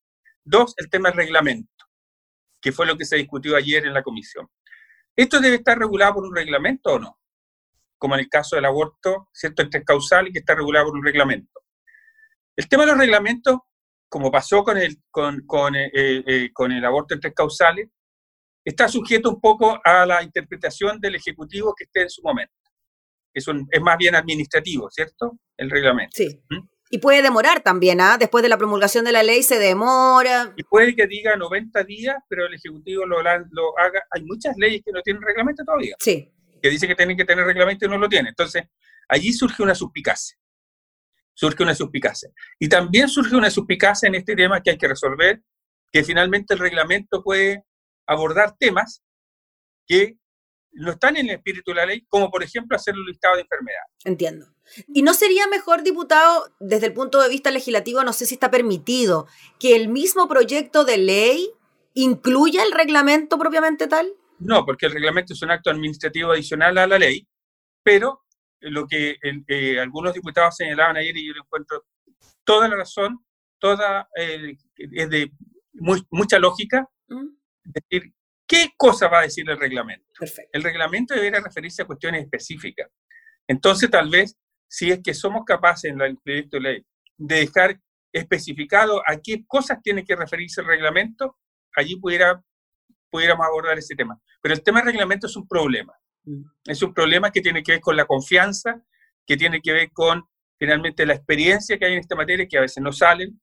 Dos, 0.45 0.75
el 0.76 0.91
tema 0.91 1.09
del 1.09 1.17
reglamento, 1.17 1.87
que 2.61 2.73
fue 2.73 2.85
lo 2.85 2.99
que 2.99 3.07
se 3.07 3.17
discutió 3.17 3.57
ayer 3.57 3.87
en 3.87 3.95
la 3.95 4.03
comisión. 4.03 4.47
¿Esto 5.17 5.41
debe 5.41 5.57
estar 5.57 5.79
regulado 5.79 6.17
por 6.17 6.25
un 6.25 6.37
reglamento 6.37 6.91
o 6.91 6.99
no? 6.99 7.19
Como 7.97 8.17
en 8.17 8.21
el 8.21 8.29
caso 8.29 8.57
del 8.57 8.67
aborto, 8.67 9.31
¿cierto? 9.33 9.62
Entre 9.62 9.83
causal 9.83 10.29
y 10.29 10.33
que 10.33 10.41
está 10.41 10.55
regulado 10.55 10.88
por 10.88 10.97
un 10.97 11.05
reglamento. 11.05 11.57
El 12.57 12.69
tema 12.69 12.85
de 12.85 12.93
los 12.93 12.99
reglamentos, 12.99 13.59
como 14.09 14.31
pasó 14.31 14.65
con 14.65 14.79
el, 14.79 14.97
con, 15.11 15.47
con, 15.47 15.77
eh, 15.77 15.91
eh, 15.93 16.51
con 16.53 16.73
el 16.73 16.85
aborto 16.85 17.14
entre 17.14 17.35
causales, 17.35 17.88
está 18.64 18.88
sujeto 18.88 19.29
un 19.29 19.40
poco 19.40 19.79
a 19.85 20.07
la 20.07 20.23
interpretación 20.23 20.99
del 20.99 21.16
Ejecutivo 21.16 21.75
que 21.77 21.85
esté 21.85 22.03
en 22.03 22.11
su 22.11 22.23
momento. 22.23 22.55
Es, 23.35 23.47
es 23.47 23.81
más 23.83 23.99
bien 23.99 24.14
administrativo, 24.14 24.90
¿cierto? 24.90 25.38
El 25.57 25.71
reglamento. 25.71 26.12
Sí. 26.16 26.40
¿Mm? 26.49 26.66
Y 26.88 26.99
puede 26.99 27.21
demorar 27.21 27.61
también, 27.62 28.01
¿ah? 28.01 28.16
Después 28.19 28.42
de 28.42 28.49
la 28.49 28.57
promulgación 28.57 29.05
de 29.05 29.12
la 29.12 29.23
ley 29.23 29.42
se 29.42 29.59
demora. 29.59 30.55
Y 30.57 30.62
puede 30.62 30.95
que 30.95 31.07
diga 31.07 31.37
90 31.37 31.83
días, 31.83 32.16
pero 32.29 32.47
el 32.47 32.55
Ejecutivo 32.55 33.05
lo, 33.05 33.23
lo 33.23 33.79
haga. 33.79 34.03
Hay 34.11 34.23
muchas 34.25 34.57
leyes 34.57 34.83
que 34.85 34.92
no 34.92 35.03
tienen 35.03 35.23
reglamento 35.23 35.64
todavía. 35.64 35.97
Sí. 35.99 36.33
Que 36.62 36.71
dice 36.71 36.87
que 36.87 36.95
tienen 36.95 37.16
que 37.16 37.25
tener 37.25 37.45
reglamento 37.45 37.85
y 37.85 37.88
no 37.88 37.99
lo 37.99 38.09
tienen. 38.09 38.29
Entonces, 38.29 38.64
allí 39.09 39.33
surge 39.33 39.62
una 39.62 39.75
suspicacia. 39.75 40.38
Surge 41.37 41.62
una 41.62 41.75
suspicacia. 41.75 42.31
Y 42.59 42.68
también 42.68 43.09
surge 43.09 43.37
una 43.37 43.51
suspicacia 43.51 44.07
en 44.09 44.14
este 44.14 44.35
tema 44.35 44.62
que 44.62 44.70
hay 44.70 44.79
que 44.79 44.88
resolver, 44.88 45.42
que 45.92 46.03
finalmente 46.03 46.55
el 46.55 46.61
reglamento 46.61 47.22
puede 47.22 47.62
abordar 48.07 48.57
temas 48.59 49.03
que 49.87 50.16
no 50.72 50.92
están 50.92 51.16
en 51.16 51.29
el 51.29 51.37
espíritu 51.37 51.72
de 51.72 51.77
la 51.77 51.87
ley, 51.87 52.07
como 52.09 52.31
por 52.31 52.42
ejemplo 52.42 52.75
hacer 52.75 52.94
un 52.94 53.05
listado 53.05 53.37
de 53.37 53.42
enfermedades. 53.42 53.92
Entiendo. 54.05 54.46
¿Y 54.88 55.03
no 55.03 55.14
sería 55.14 55.46
mejor, 55.46 55.83
diputado, 55.83 56.53
desde 56.59 56.87
el 56.87 56.94
punto 56.94 57.22
de 57.22 57.29
vista 57.29 57.51
legislativo, 57.51 58.03
no 58.03 58.12
sé 58.12 58.27
si 58.27 58.35
está 58.35 58.51
permitido, 58.51 59.27
que 59.59 59.77
el 59.77 59.88
mismo 59.88 60.29
proyecto 60.29 60.85
de 60.85 60.99
ley 60.99 61.51
incluya 61.94 62.62
el 62.62 62.72
reglamento 62.72 63.38
propiamente 63.38 63.87
tal? 63.87 64.12
No, 64.38 64.64
porque 64.64 64.87
el 64.87 64.92
reglamento 64.92 65.33
es 65.35 65.42
un 65.42 65.51
acto 65.51 65.70
administrativo 65.70 66.33
adicional 66.33 66.77
a 66.79 66.87
la 66.87 66.99
ley, 66.99 67.27
pero 67.83 68.26
lo 68.61 68.87
que 68.87 69.16
eh, 69.49 69.81
algunos 69.81 70.14
diputados 70.14 70.57
señalaban 70.57 70.97
ayer, 70.97 71.16
y 71.16 71.27
yo 71.27 71.35
le 71.35 71.40
encuentro 71.40 71.85
toda 72.45 72.69
la 72.69 72.77
razón, 72.77 73.25
toda, 73.59 74.09
eh, 74.16 74.57
es 74.77 75.11
de 75.11 75.33
mucha 76.11 76.38
lógica, 76.38 76.88
decir 77.64 78.12
qué 78.47 78.71
cosa 78.77 79.09
va 79.09 79.21
a 79.21 79.23
decir 79.23 79.49
el 79.49 79.59
reglamento. 79.59 80.07
El 80.53 80.62
reglamento 80.62 81.14
debería 81.14 81.40
referirse 81.40 81.83
a 81.83 81.87
cuestiones 81.87 82.23
específicas. 82.23 82.88
Entonces, 83.47 83.90
tal 83.90 84.09
vez, 84.09 84.37
si 84.69 84.90
es 84.90 85.01
que 85.03 85.14
somos 85.14 85.45
capaces 85.45 85.90
en 85.90 86.01
el 86.01 86.16
proyecto 86.19 86.57
de 86.57 86.62
ley 86.62 86.87
de 87.19 87.37
dejar 87.37 87.81
especificado 88.12 89.03
a 89.07 89.16
qué 89.23 89.45
cosas 89.47 89.81
tiene 89.83 90.05
que 90.05 90.16
referirse 90.16 90.61
el 90.61 90.66
reglamento, 90.66 91.37
allí 91.75 91.97
pudiera, 91.97 92.42
pudiéramos 93.11 93.47
abordar 93.47 93.79
ese 93.79 93.95
tema. 93.95 94.21
Pero 94.40 94.55
el 94.55 94.62
tema 94.62 94.81
del 94.81 94.88
reglamento 94.88 95.27
es 95.27 95.37
un 95.37 95.47
problema. 95.47 95.92
Es 96.65 96.83
un 96.83 96.93
problema 96.93 97.31
que 97.31 97.41
tiene 97.41 97.62
que 97.62 97.73
ver 97.73 97.81
con 97.81 97.97
la 97.97 98.05
confianza, 98.05 98.83
que 99.27 99.37
tiene 99.37 99.61
que 99.61 99.73
ver 99.73 99.91
con 99.93 100.25
finalmente 100.59 101.07
la 101.07 101.15
experiencia 101.15 101.79
que 101.79 101.87
hay 101.87 101.93
en 101.93 102.01
esta 102.01 102.17
materia, 102.17 102.47
que 102.49 102.59
a 102.59 102.62
veces 102.62 102.83
no 102.83 102.93
salen, 102.93 103.41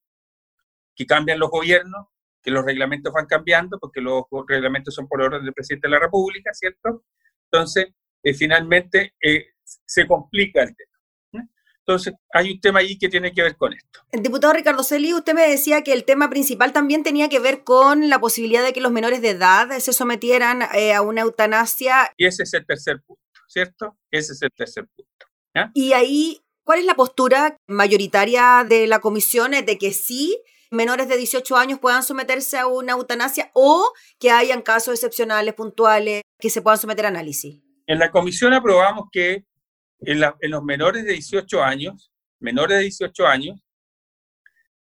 que 0.95 1.05
cambian 1.05 1.39
los 1.39 1.49
gobiernos, 1.49 2.07
que 2.41 2.51
los 2.51 2.65
reglamentos 2.65 3.13
van 3.13 3.25
cambiando, 3.25 3.79
porque 3.79 4.01
los 4.01 4.23
reglamentos 4.47 4.93
son 4.93 5.07
por 5.07 5.21
orden 5.21 5.43
del 5.43 5.53
presidente 5.53 5.87
de 5.87 5.91
la 5.91 5.99
República, 5.99 6.53
¿cierto? 6.53 7.05
Entonces, 7.51 7.87
eh, 8.21 8.33
finalmente 8.33 9.13
eh, 9.21 9.53
se 9.63 10.05
complica 10.07 10.63
el 10.63 10.75
tema. 10.75 10.92
Entonces, 11.85 12.13
hay 12.33 12.51
un 12.51 12.61
tema 12.61 12.79
ahí 12.79 12.97
que 12.97 13.09
tiene 13.09 13.33
que 13.33 13.43
ver 13.43 13.57
con 13.57 13.73
esto. 13.73 13.99
El 14.11 14.23
diputado 14.23 14.53
Ricardo 14.53 14.83
Celi, 14.83 15.13
usted 15.13 15.33
me 15.33 15.47
decía 15.47 15.83
que 15.83 15.91
el 15.91 16.05
tema 16.05 16.29
principal 16.29 16.71
también 16.71 17.03
tenía 17.03 17.27
que 17.27 17.39
ver 17.39 17.63
con 17.63 18.09
la 18.09 18.19
posibilidad 18.19 18.63
de 18.63 18.71
que 18.71 18.79
los 18.79 18.91
menores 18.91 19.21
de 19.21 19.31
edad 19.31 19.69
se 19.79 19.91
sometieran 19.91 20.61
eh, 20.73 20.93
a 20.93 21.01
una 21.01 21.21
eutanasia. 21.21 22.11
Y 22.15 22.25
ese 22.25 22.43
es 22.43 22.53
el 22.53 22.65
tercer 22.65 23.01
punto, 23.05 23.21
¿cierto? 23.47 23.97
Ese 24.11 24.31
es 24.31 24.41
el 24.41 24.51
tercer 24.55 24.87
punto. 24.95 25.27
Y 25.73 25.93
ahí, 25.93 26.41
¿cuál 26.63 26.79
es 26.79 26.85
la 26.85 26.95
postura 26.95 27.57
mayoritaria 27.67 28.65
de 28.67 28.87
la 28.87 28.99
comisión? 28.99 29.51
de 29.51 29.77
que 29.77 29.91
sí 29.91 30.41
menores 30.71 31.07
de 31.07 31.17
18 31.17 31.55
años 31.55 31.79
puedan 31.79 32.03
someterse 32.03 32.57
a 32.57 32.67
una 32.67 32.93
eutanasia 32.93 33.51
o 33.53 33.91
que 34.19 34.31
hayan 34.31 34.61
casos 34.61 34.95
excepcionales, 34.95 35.53
puntuales, 35.53 36.23
que 36.39 36.49
se 36.49 36.61
puedan 36.61 36.79
someter 36.79 37.05
a 37.05 37.09
análisis? 37.09 37.61
En 37.85 37.99
la 37.99 38.09
comisión 38.09 38.53
aprobamos 38.53 39.05
que 39.11 39.45
en, 40.05 40.51
los 40.51 40.63
menores 40.63 41.03
de 41.03 41.13
18 41.13 41.63
años, 41.63 42.11
menores 42.39 42.77
de 42.77 42.83
18 42.83 43.27
años, 43.27 43.63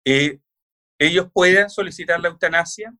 eh, 0.06 0.40
ellos 1.00 1.28
puedan 1.34 1.70
solicitar 1.70 2.20
la 2.20 2.30
eutanasia 2.30 2.94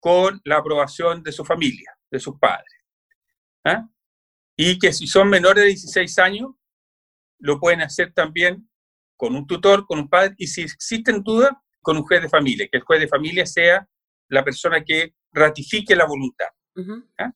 con 0.00 0.40
la 0.44 0.56
aprobación 0.56 1.22
de 1.22 1.32
su 1.32 1.44
familia, 1.44 1.96
de 2.10 2.20
sus 2.20 2.38
padres. 2.38 2.72
¿ah? 3.64 3.88
Y 4.56 4.78
que 4.78 4.92
si 4.92 5.06
son 5.06 5.28
menores 5.28 5.64
de 5.64 5.68
16 5.68 6.18
años, 6.18 6.50
lo 7.38 7.60
pueden 7.60 7.82
hacer 7.82 8.12
también 8.12 8.68
con 9.16 9.34
un 9.34 9.46
tutor, 9.46 9.86
con 9.86 9.98
un 9.98 10.08
padre, 10.08 10.34
y 10.38 10.46
si 10.46 10.62
existen 10.62 11.22
dudas, 11.22 11.52
con 11.80 11.96
un 11.96 12.02
juez 12.02 12.22
de 12.22 12.28
familia, 12.28 12.68
que 12.70 12.78
el 12.78 12.84
juez 12.84 13.00
de 13.00 13.08
familia 13.08 13.46
sea 13.46 13.88
la 14.28 14.44
persona 14.44 14.82
que 14.84 15.14
ratifique 15.32 15.94
la 15.94 16.06
voluntad. 16.06 16.48
¿ah? 17.18 17.32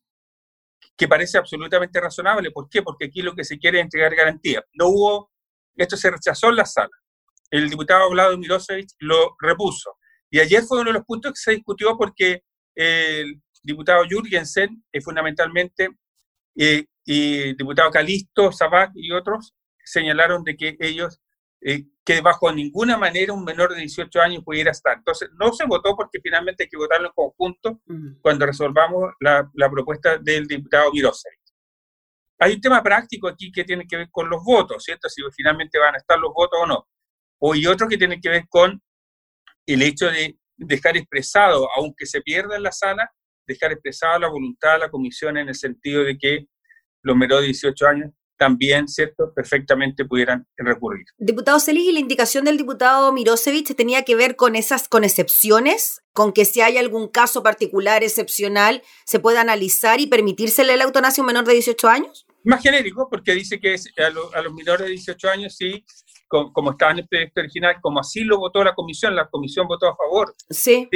Que 1.01 1.09
parece 1.09 1.39
absolutamente 1.39 1.99
razonable. 1.99 2.51
¿Por 2.51 2.69
qué? 2.69 2.83
Porque 2.83 3.07
aquí 3.07 3.23
lo 3.23 3.35
que 3.35 3.43
se 3.43 3.59
quiere 3.59 3.79
es 3.79 3.85
entregar 3.85 4.15
garantía. 4.15 4.63
No 4.75 4.89
hubo, 4.89 5.31
esto 5.75 5.97
se 5.97 6.11
rechazó 6.11 6.51
en 6.51 6.57
la 6.57 6.67
sala. 6.67 6.91
El 7.51 7.71
diputado 7.71 8.11
Vlado 8.11 8.37
Milosevic 8.37 8.91
lo 8.99 9.35
repuso. 9.41 9.97
Y 10.31 10.41
ayer 10.41 10.63
fue 10.63 10.83
uno 10.83 10.91
de 10.91 10.99
los 10.99 11.07
puntos 11.07 11.33
que 11.33 11.41
se 11.41 11.53
discutió 11.53 11.97
porque 11.97 12.43
el 12.75 13.41
diputado 13.63 14.05
Jürgensen, 14.05 14.85
eh, 14.93 15.01
fundamentalmente, 15.01 15.89
eh, 16.55 16.85
y 17.07 17.39
el 17.39 17.57
diputado 17.57 17.91
Calisto, 17.91 18.53
Sabac 18.53 18.91
y 18.95 19.11
otros 19.11 19.55
señalaron 19.83 20.45
de 20.45 20.55
que 20.55 20.77
ellos 20.81 21.23
eh, 21.63 21.85
que 22.05 22.21
bajo 22.21 22.51
ninguna 22.53 22.97
manera 22.97 23.33
un 23.33 23.45
menor 23.45 23.75
de 23.75 23.81
18 23.81 24.21
años 24.21 24.43
pudiera 24.45 24.71
estar. 24.71 24.97
Entonces, 24.97 25.31
no 25.39 25.53
se 25.53 25.67
votó 25.67 25.95
porque 25.95 26.19
finalmente 26.23 26.65
hay 26.65 26.69
que 26.69 26.77
votarlo 26.77 27.09
en 27.09 27.13
conjunto 27.15 27.81
cuando 28.23 28.47
resolvamos 28.47 29.13
la, 29.21 29.49
la, 29.55 29.71
propuesta 29.71 30.19
del 30.19 30.47
diputado 30.47 30.91
Mirosevic. 30.93 31.39
Hay 32.39 32.55
un 32.55 32.61
tema 32.61 32.83
práctico 32.83 33.29
aquí 33.29 33.53
que 33.53 33.65
tiene 33.65 33.87
que 33.87 33.99
ver 33.99 34.09
con 34.11 34.31
los 34.31 34.43
votos, 34.43 34.83
¿cierto? 34.83 35.09
Si 35.09 35.23
finalmente 35.37 35.79
van 35.79 35.95
a 35.95 35.99
estar 35.99 36.19
los 36.19 36.33
votos 36.33 36.59
o 36.63 36.67
no. 36.67 36.89
O 37.39 37.55
y 37.55 37.67
otro 37.67 37.87
que 37.87 37.99
tiene 37.99 38.21
que 38.21 38.31
ver 38.31 38.45
con 38.49 38.83
el 39.67 39.83
hecho 39.83 40.11
de 40.11 40.39
dejar 40.57 40.97
expresado, 40.97 41.69
aunque 41.77 42.07
se 42.07 42.23
pierda 42.23 42.57
en 42.57 42.63
la 42.63 42.73
sala, 42.73 43.11
dejar 43.47 43.73
expresada 43.73 44.19
la 44.19 44.29
voluntad 44.29 44.75
de 44.75 44.79
la 44.81 44.91
comisión 44.91 45.37
en 45.37 45.49
el 45.49 45.55
sentido 45.55 46.05
de 46.05 46.17
que 46.17 46.47
los 47.03 47.17
menores 47.17 47.43
de 47.43 47.49
18 47.49 47.87
años 47.87 48.11
también, 48.41 48.89
¿cierto?, 48.89 49.35
perfectamente 49.35 50.07
pudieran 50.07 50.47
recurrir. 50.57 51.05
Diputado 51.19 51.61
Celis, 51.61 51.85
¿y 51.85 51.93
la 51.93 52.01
indicación 52.01 52.47
del 52.47 52.57
diputado 52.57 53.13
Mirosevich 53.13 53.77
tenía 53.77 54.03
que 54.03 54.17
ver 54.17 54.35
con 54.35 54.57
esas, 54.57 54.89
con 54.89 55.05
excepciones? 55.05 56.01
¿Con 56.15 56.33
que 56.33 56.47
si 56.47 56.63
hay 56.63 56.79
algún 56.79 57.09
caso 57.09 57.43
particular 57.43 58.03
excepcional 58.03 58.83
se 59.05 59.21
pueda 59.21 59.43
analizar 59.43 60.01
y 60.01 60.07
permitírsele 60.07 60.75
la 60.79 60.85
eutanasia 60.85 61.21
a 61.21 61.23
un 61.23 61.27
menor 61.27 61.45
de 61.45 61.53
18 61.53 61.87
años? 61.87 62.27
Más 62.43 62.63
genérico, 62.63 63.11
porque 63.11 63.35
dice 63.35 63.61
que 63.61 63.75
es 63.75 63.93
a, 63.99 64.09
los 64.09 64.55
menores 64.55 64.87
de 64.87 64.93
18 64.93 65.29
años 65.29 65.55
sí, 65.55 65.85
como, 66.27 66.71
estaba 66.71 66.93
en 66.93 67.01
el 67.01 67.09
proyecto 67.09 67.41
original, 67.41 67.77
como 67.83 68.01
así 68.01 68.25
lo 68.25 68.39
votó 68.39 68.65
la 68.65 68.75
comisión, 68.75 69.15
la 69.15 69.29
comisión 69.29 69.69
votó 69.69 69.87
a 69.89 69.97
favor. 69.97 70.35
Sí. 70.49 70.89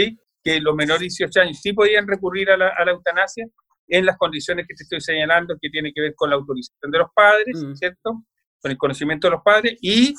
Que 0.42 0.60
los 0.60 0.74
menores 0.74 1.00
de 1.00 1.26
18 1.26 1.40
años 1.42 1.58
sí 1.60 1.74
podían 1.74 2.08
recurrir 2.08 2.48
a 2.50 2.56
la, 2.56 2.68
a 2.68 2.86
la 2.86 2.92
eutanasia, 2.92 3.46
en 3.88 4.06
las 4.06 4.16
condiciones 4.16 4.66
que 4.66 4.74
te 4.74 4.84
estoy 4.84 5.00
señalando, 5.00 5.56
que 5.60 5.70
tiene 5.70 5.92
que 5.92 6.00
ver 6.00 6.14
con 6.14 6.30
la 6.30 6.36
autorización 6.36 6.90
de 6.90 6.98
los 6.98 7.08
padres, 7.14 7.62
mm. 7.62 7.74
¿cierto? 7.74 8.24
Con 8.60 8.70
el 8.70 8.78
conocimiento 8.78 9.26
de 9.26 9.32
los 9.32 9.42
padres 9.42 9.78
y 9.80 10.14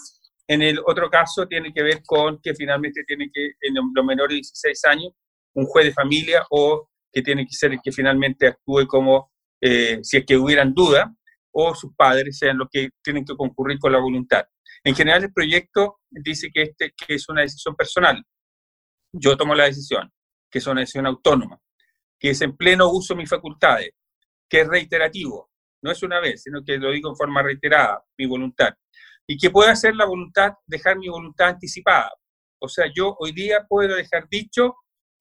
en 0.47 0.61
el 0.61 0.79
otro 0.85 1.09
caso 1.09 1.47
tiene 1.47 1.73
que 1.73 1.81
ver 1.81 2.03
con 2.05 2.39
que 2.41 2.53
finalmente 2.53 3.03
tiene 3.05 3.29
que, 3.33 3.53
en 3.61 3.75
los 3.75 4.05
menores 4.05 4.29
de 4.29 4.35
16 4.35 4.85
años, 4.85 5.13
un 5.53 5.65
juez 5.65 5.87
de 5.87 5.93
familia 5.93 6.45
o 6.51 6.87
que 7.11 7.21
tiene 7.21 7.45
que 7.45 7.53
ser 7.53 7.71
el 7.71 7.79
que 7.83 7.91
finalmente 7.91 8.47
actúe 8.47 8.85
como, 8.87 9.31
eh, 9.61 9.99
si 10.03 10.17
es 10.17 10.25
que 10.25 10.37
hubieran 10.37 10.73
duda, 10.73 11.15
o 11.51 11.73
sus 11.73 11.95
padres 11.95 12.37
sean 12.37 12.57
los 12.57 12.67
que 12.69 12.89
tienen 13.01 13.25
que 13.25 13.35
concurrir 13.35 13.79
con 13.79 13.91
la 13.91 13.99
voluntad. 13.99 14.43
En 14.83 14.93
general 14.93 15.23
el 15.23 15.33
proyecto 15.33 15.99
dice 16.09 16.49
que, 16.53 16.63
este, 16.63 16.93
que 16.95 17.15
es 17.15 17.27
una 17.29 17.41
decisión 17.41 17.75
personal. 17.75 18.21
Yo 19.13 19.37
tomo 19.37 19.55
la 19.55 19.63
decisión, 19.63 20.11
que 20.51 20.59
es 20.59 20.67
una 20.67 20.81
decisión 20.81 21.07
autónoma 21.07 21.57
que 22.19 22.31
es 22.31 22.41
en 22.41 22.55
pleno 22.55 22.89
uso 22.89 23.13
de 23.13 23.19
mis 23.19 23.29
facultades, 23.29 23.91
que 24.49 24.61
es 24.61 24.67
reiterativo, 24.67 25.49
no 25.81 25.91
es 25.91 26.01
una 26.03 26.19
vez, 26.19 26.43
sino 26.43 26.63
que 26.63 26.77
lo 26.77 26.91
digo 26.91 27.09
en 27.09 27.15
forma 27.15 27.43
reiterada, 27.43 28.03
mi 28.17 28.25
voluntad, 28.25 28.73
y 29.27 29.37
que 29.37 29.49
puede 29.49 29.71
hacer 29.71 29.95
la 29.95 30.05
voluntad, 30.05 30.53
dejar 30.65 30.97
mi 30.97 31.09
voluntad 31.09 31.49
anticipada. 31.49 32.11
O 32.59 32.67
sea, 32.67 32.85
yo 32.93 33.15
hoy 33.19 33.31
día 33.33 33.65
puedo 33.67 33.95
dejar 33.95 34.27
dicho, 34.29 34.75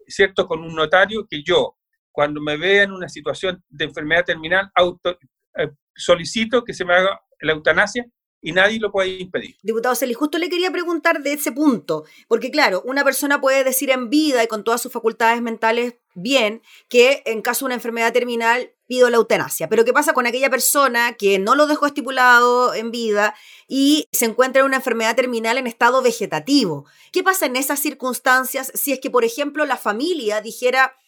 ¿cierto?, 0.06 0.46
con 0.46 0.60
un 0.60 0.74
notario 0.74 1.26
que 1.28 1.42
yo, 1.42 1.76
cuando 2.12 2.40
me 2.40 2.56
vea 2.56 2.84
en 2.84 2.92
una 2.92 3.08
situación 3.08 3.62
de 3.68 3.86
enfermedad 3.86 4.24
terminal, 4.24 4.70
auto, 4.74 5.18
eh, 5.58 5.70
solicito 5.94 6.62
que 6.62 6.72
se 6.72 6.84
me 6.84 6.94
haga 6.94 7.20
la 7.40 7.52
eutanasia 7.52 8.06
y 8.44 8.52
nadie 8.52 8.78
lo 8.78 8.92
puede 8.92 9.08
impedir. 9.18 9.56
Diputado 9.62 9.94
Celis, 9.94 10.18
justo 10.18 10.36
le 10.36 10.50
quería 10.50 10.70
preguntar 10.70 11.22
de 11.22 11.32
ese 11.32 11.50
punto, 11.50 12.04
porque 12.28 12.50
claro, 12.50 12.82
una 12.84 13.02
persona 13.02 13.40
puede 13.40 13.64
decir 13.64 13.88
en 13.88 14.10
vida 14.10 14.44
y 14.44 14.46
con 14.48 14.64
todas 14.64 14.82
sus 14.82 14.92
facultades 14.92 15.40
mentales 15.40 15.94
bien 16.14 16.60
que 16.90 17.22
en 17.24 17.40
caso 17.40 17.64
de 17.64 17.68
una 17.68 17.74
enfermedad 17.76 18.12
terminal 18.12 18.70
pido 18.86 19.08
la 19.08 19.16
eutanasia, 19.16 19.70
pero 19.70 19.86
¿qué 19.86 19.94
pasa 19.94 20.12
con 20.12 20.26
aquella 20.26 20.50
persona 20.50 21.14
que 21.14 21.38
no 21.38 21.54
lo 21.54 21.66
dejó 21.66 21.86
estipulado 21.86 22.74
en 22.74 22.90
vida 22.90 23.34
y 23.66 24.06
se 24.12 24.26
encuentra 24.26 24.60
en 24.60 24.66
una 24.66 24.76
enfermedad 24.76 25.16
terminal 25.16 25.56
en 25.56 25.66
estado 25.66 26.02
vegetativo? 26.02 26.84
¿Qué 27.12 27.22
pasa 27.22 27.46
en 27.46 27.56
esas 27.56 27.80
circunstancias 27.80 28.70
si 28.74 28.92
es 28.92 29.00
que, 29.00 29.08
por 29.08 29.24
ejemplo, 29.24 29.64
la 29.64 29.78
familia 29.78 30.42
dijera, 30.42 30.98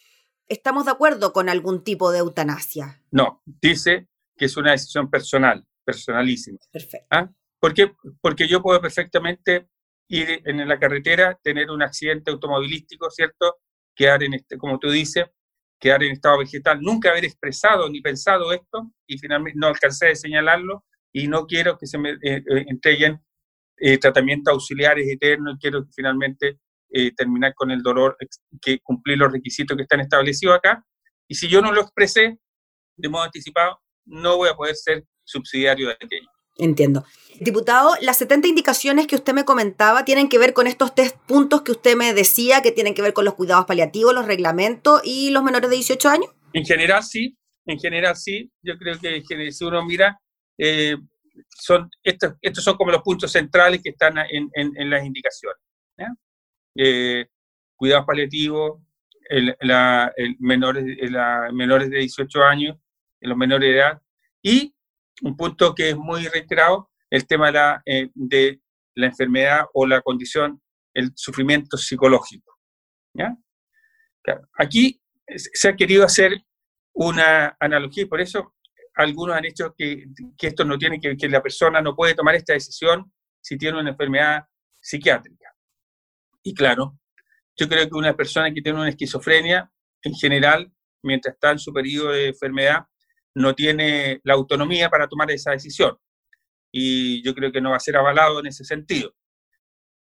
estamos 0.48 0.86
de 0.86 0.92
acuerdo 0.92 1.34
con 1.34 1.50
algún 1.50 1.84
tipo 1.84 2.12
de 2.12 2.20
eutanasia? 2.20 3.02
No, 3.10 3.42
dice 3.44 4.08
que 4.38 4.46
es 4.46 4.56
una 4.56 4.72
decisión 4.72 5.10
personal 5.10 5.66
personalísimo. 5.86 6.58
Perfecto. 6.70 7.06
¿Ah? 7.10 7.30
¿Por 7.60 7.72
qué? 7.72 7.92
Porque 8.20 8.48
yo 8.48 8.60
puedo 8.60 8.80
perfectamente 8.80 9.68
ir 10.08 10.42
en 10.44 10.68
la 10.68 10.78
carretera, 10.78 11.38
tener 11.42 11.70
un 11.70 11.82
accidente 11.82 12.30
automovilístico, 12.30 13.10
¿cierto? 13.10 13.56
Quedar 13.94 14.22
en 14.22 14.34
este, 14.34 14.58
como 14.58 14.78
tú 14.78 14.90
dices, 14.90 15.24
quedar 15.78 16.02
en 16.02 16.12
estado 16.12 16.38
vegetal, 16.38 16.80
nunca 16.80 17.10
haber 17.10 17.24
expresado 17.24 17.88
ni 17.88 18.00
pensado 18.00 18.52
esto 18.52 18.92
y 19.06 19.18
finalmente 19.18 19.58
no 19.58 19.68
alcancé 19.68 20.08
a 20.08 20.14
señalarlo 20.14 20.84
y 21.12 21.28
no 21.28 21.46
quiero 21.46 21.78
que 21.78 21.86
se 21.86 21.98
me 21.98 22.10
eh, 22.10 22.18
eh, 22.22 22.64
entreguen 22.68 23.20
eh, 23.78 23.98
tratamientos 23.98 24.52
auxiliares 24.52 25.06
eternos, 25.08 25.56
quiero 25.60 25.86
finalmente 25.94 26.58
terminar 27.14 27.52
con 27.54 27.70
el 27.70 27.82
dolor, 27.82 28.16
que 28.62 28.78
cumplir 28.78 29.18
los 29.18 29.30
requisitos 29.30 29.76
que 29.76 29.82
están 29.82 30.00
establecidos 30.00 30.56
acá. 30.56 30.82
Y 31.28 31.34
si 31.34 31.46
yo 31.46 31.60
no 31.60 31.70
lo 31.70 31.82
expresé 31.82 32.38
de 32.96 33.08
modo 33.10 33.24
anticipado, 33.24 33.82
no 34.06 34.38
voy 34.38 34.48
a 34.48 34.54
poder 34.54 34.76
ser 34.76 35.04
subsidiario 35.26 35.88
de 35.88 35.94
aquello. 35.94 36.28
Entiendo. 36.58 37.04
Diputado, 37.38 37.94
las 38.00 38.16
70 38.16 38.48
indicaciones 38.48 39.06
que 39.06 39.14
usted 39.14 39.34
me 39.34 39.44
comentaba 39.44 40.06
tienen 40.06 40.28
que 40.28 40.38
ver 40.38 40.54
con 40.54 40.66
estos 40.66 40.94
tres 40.94 41.12
puntos 41.12 41.62
que 41.62 41.72
usted 41.72 41.94
me 41.96 42.14
decía, 42.14 42.62
que 42.62 42.72
tienen 42.72 42.94
que 42.94 43.02
ver 43.02 43.12
con 43.12 43.26
los 43.26 43.34
cuidados 43.34 43.66
paliativos, 43.66 44.14
los 44.14 44.26
reglamentos 44.26 45.02
y 45.04 45.30
los 45.30 45.42
menores 45.42 45.68
de 45.68 45.76
18 45.76 46.08
años. 46.08 46.30
En 46.54 46.64
general 46.64 47.02
sí, 47.02 47.36
en 47.66 47.78
general 47.78 48.16
sí. 48.16 48.50
Yo 48.62 48.78
creo 48.78 48.98
que 48.98 49.52
si 49.52 49.64
uno 49.64 49.84
mira, 49.84 50.18
eh, 50.56 50.96
son, 51.50 51.90
estos, 52.02 52.34
estos 52.40 52.64
son 52.64 52.76
como 52.76 52.90
los 52.90 53.02
puntos 53.02 53.30
centrales 53.32 53.82
que 53.82 53.90
están 53.90 54.16
en, 54.30 54.48
en, 54.54 54.90
las 54.90 55.04
indicaciones. 55.04 55.58
Eh, 56.74 57.26
cuidados 57.74 58.06
paliativos, 58.06 58.80
el, 59.28 59.54
la, 59.60 60.12
el 60.16 60.36
menores, 60.38 60.84
la, 61.10 61.50
menores 61.52 61.90
de 61.90 61.98
18 61.98 62.42
años, 62.42 62.76
los 63.20 63.36
menores 63.36 63.68
de 63.68 63.76
edad, 63.76 64.02
y 64.42 64.75
un 65.22 65.36
punto 65.36 65.74
que 65.74 65.90
es 65.90 65.96
muy 65.96 66.26
reiterado, 66.28 66.90
el 67.10 67.26
tema 67.26 67.46
de 67.46 67.52
la, 67.52 67.82
eh, 67.86 68.10
de 68.14 68.60
la 68.94 69.06
enfermedad 69.06 69.66
o 69.74 69.86
la 69.86 70.00
condición, 70.00 70.60
el 70.94 71.12
sufrimiento 71.14 71.76
psicológico. 71.76 72.54
Aquí 74.58 75.00
se 75.26 75.68
ha 75.68 75.76
querido 75.76 76.04
hacer 76.04 76.44
una 76.92 77.56
analogía 77.60 78.02
y 78.02 78.06
por 78.06 78.20
eso 78.20 78.54
algunos 78.94 79.36
han 79.36 79.44
hecho 79.44 79.74
que, 79.76 80.06
que 80.36 80.48
esto 80.48 80.64
no 80.64 80.78
tiene 80.78 81.00
que 81.00 81.16
que 81.16 81.28
la 81.28 81.42
persona 81.42 81.80
no 81.80 81.94
puede 81.94 82.14
tomar 82.14 82.34
esta 82.34 82.54
decisión 82.54 83.12
si 83.40 83.56
tiene 83.56 83.78
una 83.78 83.90
enfermedad 83.90 84.44
psiquiátrica. 84.80 85.54
Y 86.42 86.54
claro, 86.54 86.98
yo 87.56 87.68
creo 87.68 87.88
que 87.88 87.94
una 87.94 88.14
persona 88.14 88.52
que 88.52 88.62
tiene 88.62 88.80
una 88.80 88.88
esquizofrenia, 88.88 89.70
en 90.02 90.14
general, 90.14 90.72
mientras 91.02 91.34
está 91.34 91.52
en 91.52 91.58
su 91.58 91.72
periodo 91.72 92.10
de 92.10 92.28
enfermedad, 92.28 92.86
no 93.36 93.54
tiene 93.54 94.20
la 94.24 94.34
autonomía 94.34 94.88
para 94.88 95.06
tomar 95.06 95.30
esa 95.30 95.50
decisión. 95.50 95.96
Y 96.72 97.22
yo 97.22 97.34
creo 97.34 97.52
que 97.52 97.60
no 97.60 97.70
va 97.70 97.76
a 97.76 97.80
ser 97.80 97.96
avalado 97.96 98.40
en 98.40 98.46
ese 98.46 98.64
sentido. 98.64 99.14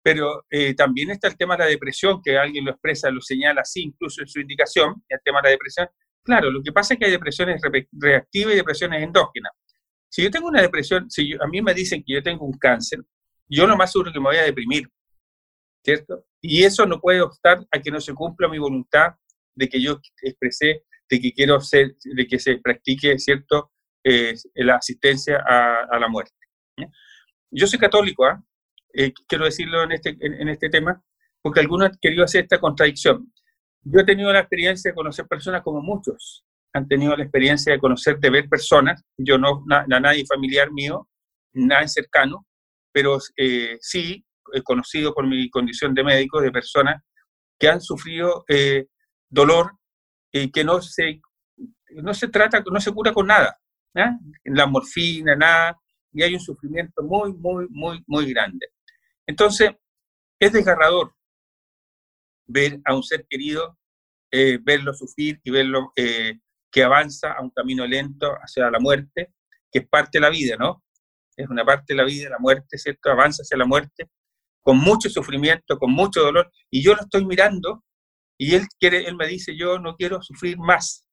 Pero 0.02 0.46
eh, 0.50 0.74
también 0.74 1.10
está 1.10 1.28
el 1.28 1.36
tema 1.36 1.56
de 1.56 1.64
la 1.64 1.70
depresión, 1.70 2.20
que 2.24 2.36
alguien 2.36 2.64
lo 2.64 2.72
expresa, 2.72 3.10
lo 3.10 3.20
señala 3.20 3.60
así 3.60 3.82
incluso 3.82 4.20
en 4.20 4.28
su 4.28 4.40
indicación, 4.40 5.04
el 5.08 5.20
tema 5.24 5.40
de 5.40 5.48
la 5.48 5.50
depresión. 5.50 5.88
Claro, 6.24 6.50
lo 6.50 6.60
que 6.62 6.72
pasa 6.72 6.94
es 6.94 6.98
que 7.00 7.06
hay 7.06 7.12
depresiones 7.12 7.60
reactivas 7.92 8.52
y 8.52 8.56
depresiones 8.56 9.02
endógenas. 9.02 9.52
Si 10.08 10.24
yo 10.24 10.30
tengo 10.30 10.48
una 10.48 10.62
depresión, 10.62 11.08
si 11.08 11.32
a 11.34 11.46
mí 11.46 11.62
me 11.62 11.72
dicen 11.72 12.02
que 12.04 12.14
yo 12.14 12.22
tengo 12.22 12.44
un 12.44 12.58
cáncer, 12.58 13.00
yo 13.48 13.66
lo 13.66 13.76
más 13.76 13.92
seguro 13.92 14.12
que 14.12 14.18
me 14.18 14.26
voy 14.26 14.36
a 14.38 14.42
deprimir, 14.42 14.88
¿cierto? 15.84 16.26
Y 16.40 16.64
eso 16.64 16.84
no 16.84 17.00
puede 17.00 17.20
obstar 17.20 17.64
a 17.70 17.80
que 17.80 17.92
no 17.92 18.00
se 18.00 18.12
cumpla 18.12 18.48
mi 18.48 18.58
voluntad 18.58 19.14
de 19.54 19.68
que 19.68 19.80
yo 19.80 20.00
expresé 20.22 20.84
de 21.10 21.20
que 21.20 21.32
quiero 21.32 21.60
ser, 21.60 21.96
de 22.04 22.26
que 22.26 22.38
se 22.38 22.58
practique, 22.58 23.18
¿cierto?, 23.18 23.72
eh, 24.04 24.34
la 24.54 24.76
asistencia 24.76 25.44
a, 25.46 25.98
la 25.98 26.08
muerte. 26.08 26.34
Yo 27.50 27.66
soy 27.66 27.78
católico, 27.78 28.24
¿ah? 28.24 28.42
eh, 28.94 29.12
quiero 29.26 29.44
decirlo 29.44 29.82
en 29.82 29.92
este, 29.92 30.16
en, 30.20 30.48
este 30.48 30.70
tema, 30.70 31.02
porque 31.42 31.60
algunos 31.60 31.90
han 31.90 31.98
querido 32.00 32.24
hacer 32.24 32.44
esta 32.44 32.58
contradicción. 32.58 33.30
Yo 33.82 34.00
he 34.00 34.04
tenido 34.04 34.32
la 34.32 34.40
experiencia 34.40 34.90
de 34.90 34.94
conocer 34.94 35.26
personas 35.26 35.62
como 35.62 35.82
muchos 35.82 36.44
han 36.72 36.86
tenido 36.86 37.16
la 37.16 37.24
experiencia 37.24 37.72
de 37.72 37.80
conocer, 37.80 38.20
de 38.20 38.30
ver 38.30 38.48
personas, 38.48 39.02
yo 39.18 39.38
no, 39.38 39.64
a 39.70 39.84
nadie 40.00 40.24
familiar 40.24 40.70
mío, 40.70 41.08
nadie 41.52 41.88
cercano, 41.88 42.46
pero 42.92 43.18
eh, 43.36 43.76
sí 43.80 44.24
he 44.52 44.62
conocido 44.62 45.12
por 45.12 45.26
mi 45.26 45.50
condición 45.50 45.94
de 45.94 46.04
médico 46.04 46.40
de 46.40 46.52
personas 46.52 47.02
que 47.58 47.68
han 47.68 47.80
sufrido 47.80 48.44
dolor 49.28 49.79
y 50.32 50.50
que 50.50 50.64
no 50.64 50.80
se, 50.80 51.20
no 51.90 52.14
se 52.14 52.28
trata, 52.28 52.62
no 52.70 52.80
se 52.80 52.92
cura 52.92 53.12
con 53.12 53.26
nada, 53.26 53.58
la 54.44 54.66
morfina, 54.66 55.34
nada, 55.34 55.78
y 56.12 56.22
hay 56.22 56.34
un 56.34 56.40
sufrimiento 56.40 57.02
muy, 57.02 57.32
muy, 57.32 57.66
muy, 57.70 58.02
muy 58.06 58.32
grande. 58.32 58.68
Entonces, 59.26 59.70
es 60.38 60.52
desgarrador 60.52 61.14
ver 62.46 62.80
a 62.84 62.94
un 62.94 63.02
ser 63.02 63.26
querido, 63.28 63.78
eh, 64.30 64.58
verlo 64.62 64.94
sufrir 64.94 65.40
y 65.44 65.50
verlo 65.50 65.92
eh, 65.96 66.38
que 66.70 66.82
avanza 66.82 67.32
a 67.32 67.42
un 67.42 67.50
camino 67.50 67.86
lento 67.86 68.32
hacia 68.34 68.70
la 68.70 68.78
muerte, 68.78 69.34
que 69.70 69.80
es 69.80 69.88
parte 69.88 70.18
de 70.18 70.22
la 70.22 70.30
vida, 70.30 70.56
¿no? 70.56 70.82
es 71.42 71.48
una 71.48 71.64
parte 71.64 71.94
de 71.94 71.96
la 71.96 72.04
vida, 72.04 72.30
la 72.30 72.38
muerte, 72.38 72.78
¿cierto? 72.78 73.10
Avanza 73.10 73.42
hacia 73.42 73.56
la 73.56 73.64
muerte, 73.64 74.10
con 74.60 74.78
mucho 74.78 75.08
sufrimiento, 75.08 75.78
con 75.78 75.92
mucho 75.92 76.20
dolor, 76.22 76.50
y 76.70 76.82
yo 76.82 76.94
lo 76.94 77.02
estoy 77.02 77.24
mirando, 77.24 77.84
y 78.40 78.54
él, 78.54 78.66
me 79.16 79.26
dice, 79.26 79.54
yo 79.54 79.78
no 79.78 79.96
quiero 79.96 80.22
sufrir 80.22 80.56
más. 80.56 81.06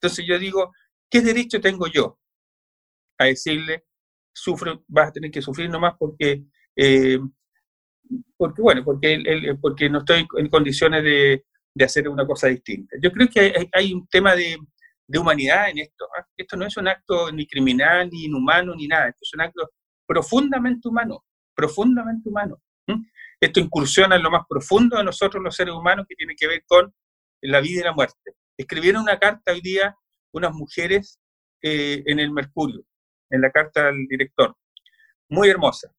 Entonces 0.00 0.24
yo 0.26 0.38
digo, 0.38 0.72
¿qué 1.10 1.20
derecho 1.20 1.60
tengo 1.60 1.86
yo 1.86 2.18
a 3.18 3.26
decirle, 3.26 3.84
sufre, 4.32 4.80
vas 4.86 5.08
a 5.08 5.12
tener 5.12 5.30
que 5.30 5.42
sufrir 5.42 5.68
nomás 5.68 5.96
porque, 5.98 6.44
eh, 6.74 7.18
porque 8.38 8.62
bueno, 8.62 8.82
porque, 8.84 9.14
él, 9.14 9.58
porque 9.60 9.90
no 9.90 9.98
estoy 9.98 10.26
en 10.38 10.48
condiciones 10.48 11.04
de, 11.04 11.44
de, 11.74 11.84
hacer 11.84 12.08
una 12.08 12.26
cosa 12.26 12.46
distinta? 12.46 12.96
Yo 13.02 13.12
creo 13.12 13.28
que 13.28 13.68
hay, 13.70 13.92
un 13.92 14.08
tema 14.08 14.34
de, 14.34 14.56
de 15.06 15.18
humanidad 15.18 15.68
en 15.68 15.80
esto. 15.80 16.06
¿ah? 16.18 16.26
Esto 16.38 16.56
no 16.56 16.64
es 16.64 16.74
un 16.78 16.88
acto 16.88 17.30
ni 17.32 17.46
criminal, 17.46 18.08
ni 18.10 18.24
inhumano, 18.24 18.74
ni 18.74 18.88
nada. 18.88 19.10
Esto 19.10 19.20
es 19.24 19.34
un 19.34 19.42
acto 19.42 19.72
profundamente 20.06 20.88
humano, 20.88 21.26
profundamente 21.54 22.30
humano. 22.30 22.62
Esto 23.40 23.60
incursiona 23.60 24.16
en 24.16 24.22
lo 24.22 24.30
más 24.30 24.42
profundo 24.48 24.96
de 24.96 25.04
nosotros 25.04 25.42
los 25.42 25.54
seres 25.54 25.74
humanos 25.74 26.06
que 26.08 26.16
tiene 26.16 26.34
que 26.36 26.46
ver 26.46 26.64
con 26.66 26.92
la 27.42 27.60
vida 27.60 27.80
y 27.80 27.84
la 27.84 27.92
muerte. 27.92 28.34
Escribieron 28.56 29.02
una 29.02 29.18
carta 29.18 29.52
hoy 29.52 29.60
día 29.60 29.94
unas 30.32 30.52
mujeres 30.52 31.18
eh, 31.62 32.02
en 32.06 32.18
el 32.18 32.30
Mercurio, 32.30 32.82
en 33.30 33.40
la 33.40 33.50
carta 33.50 33.86
del 33.86 34.06
director. 34.08 34.56
Muy 35.28 35.48
hermosa. 35.48 35.92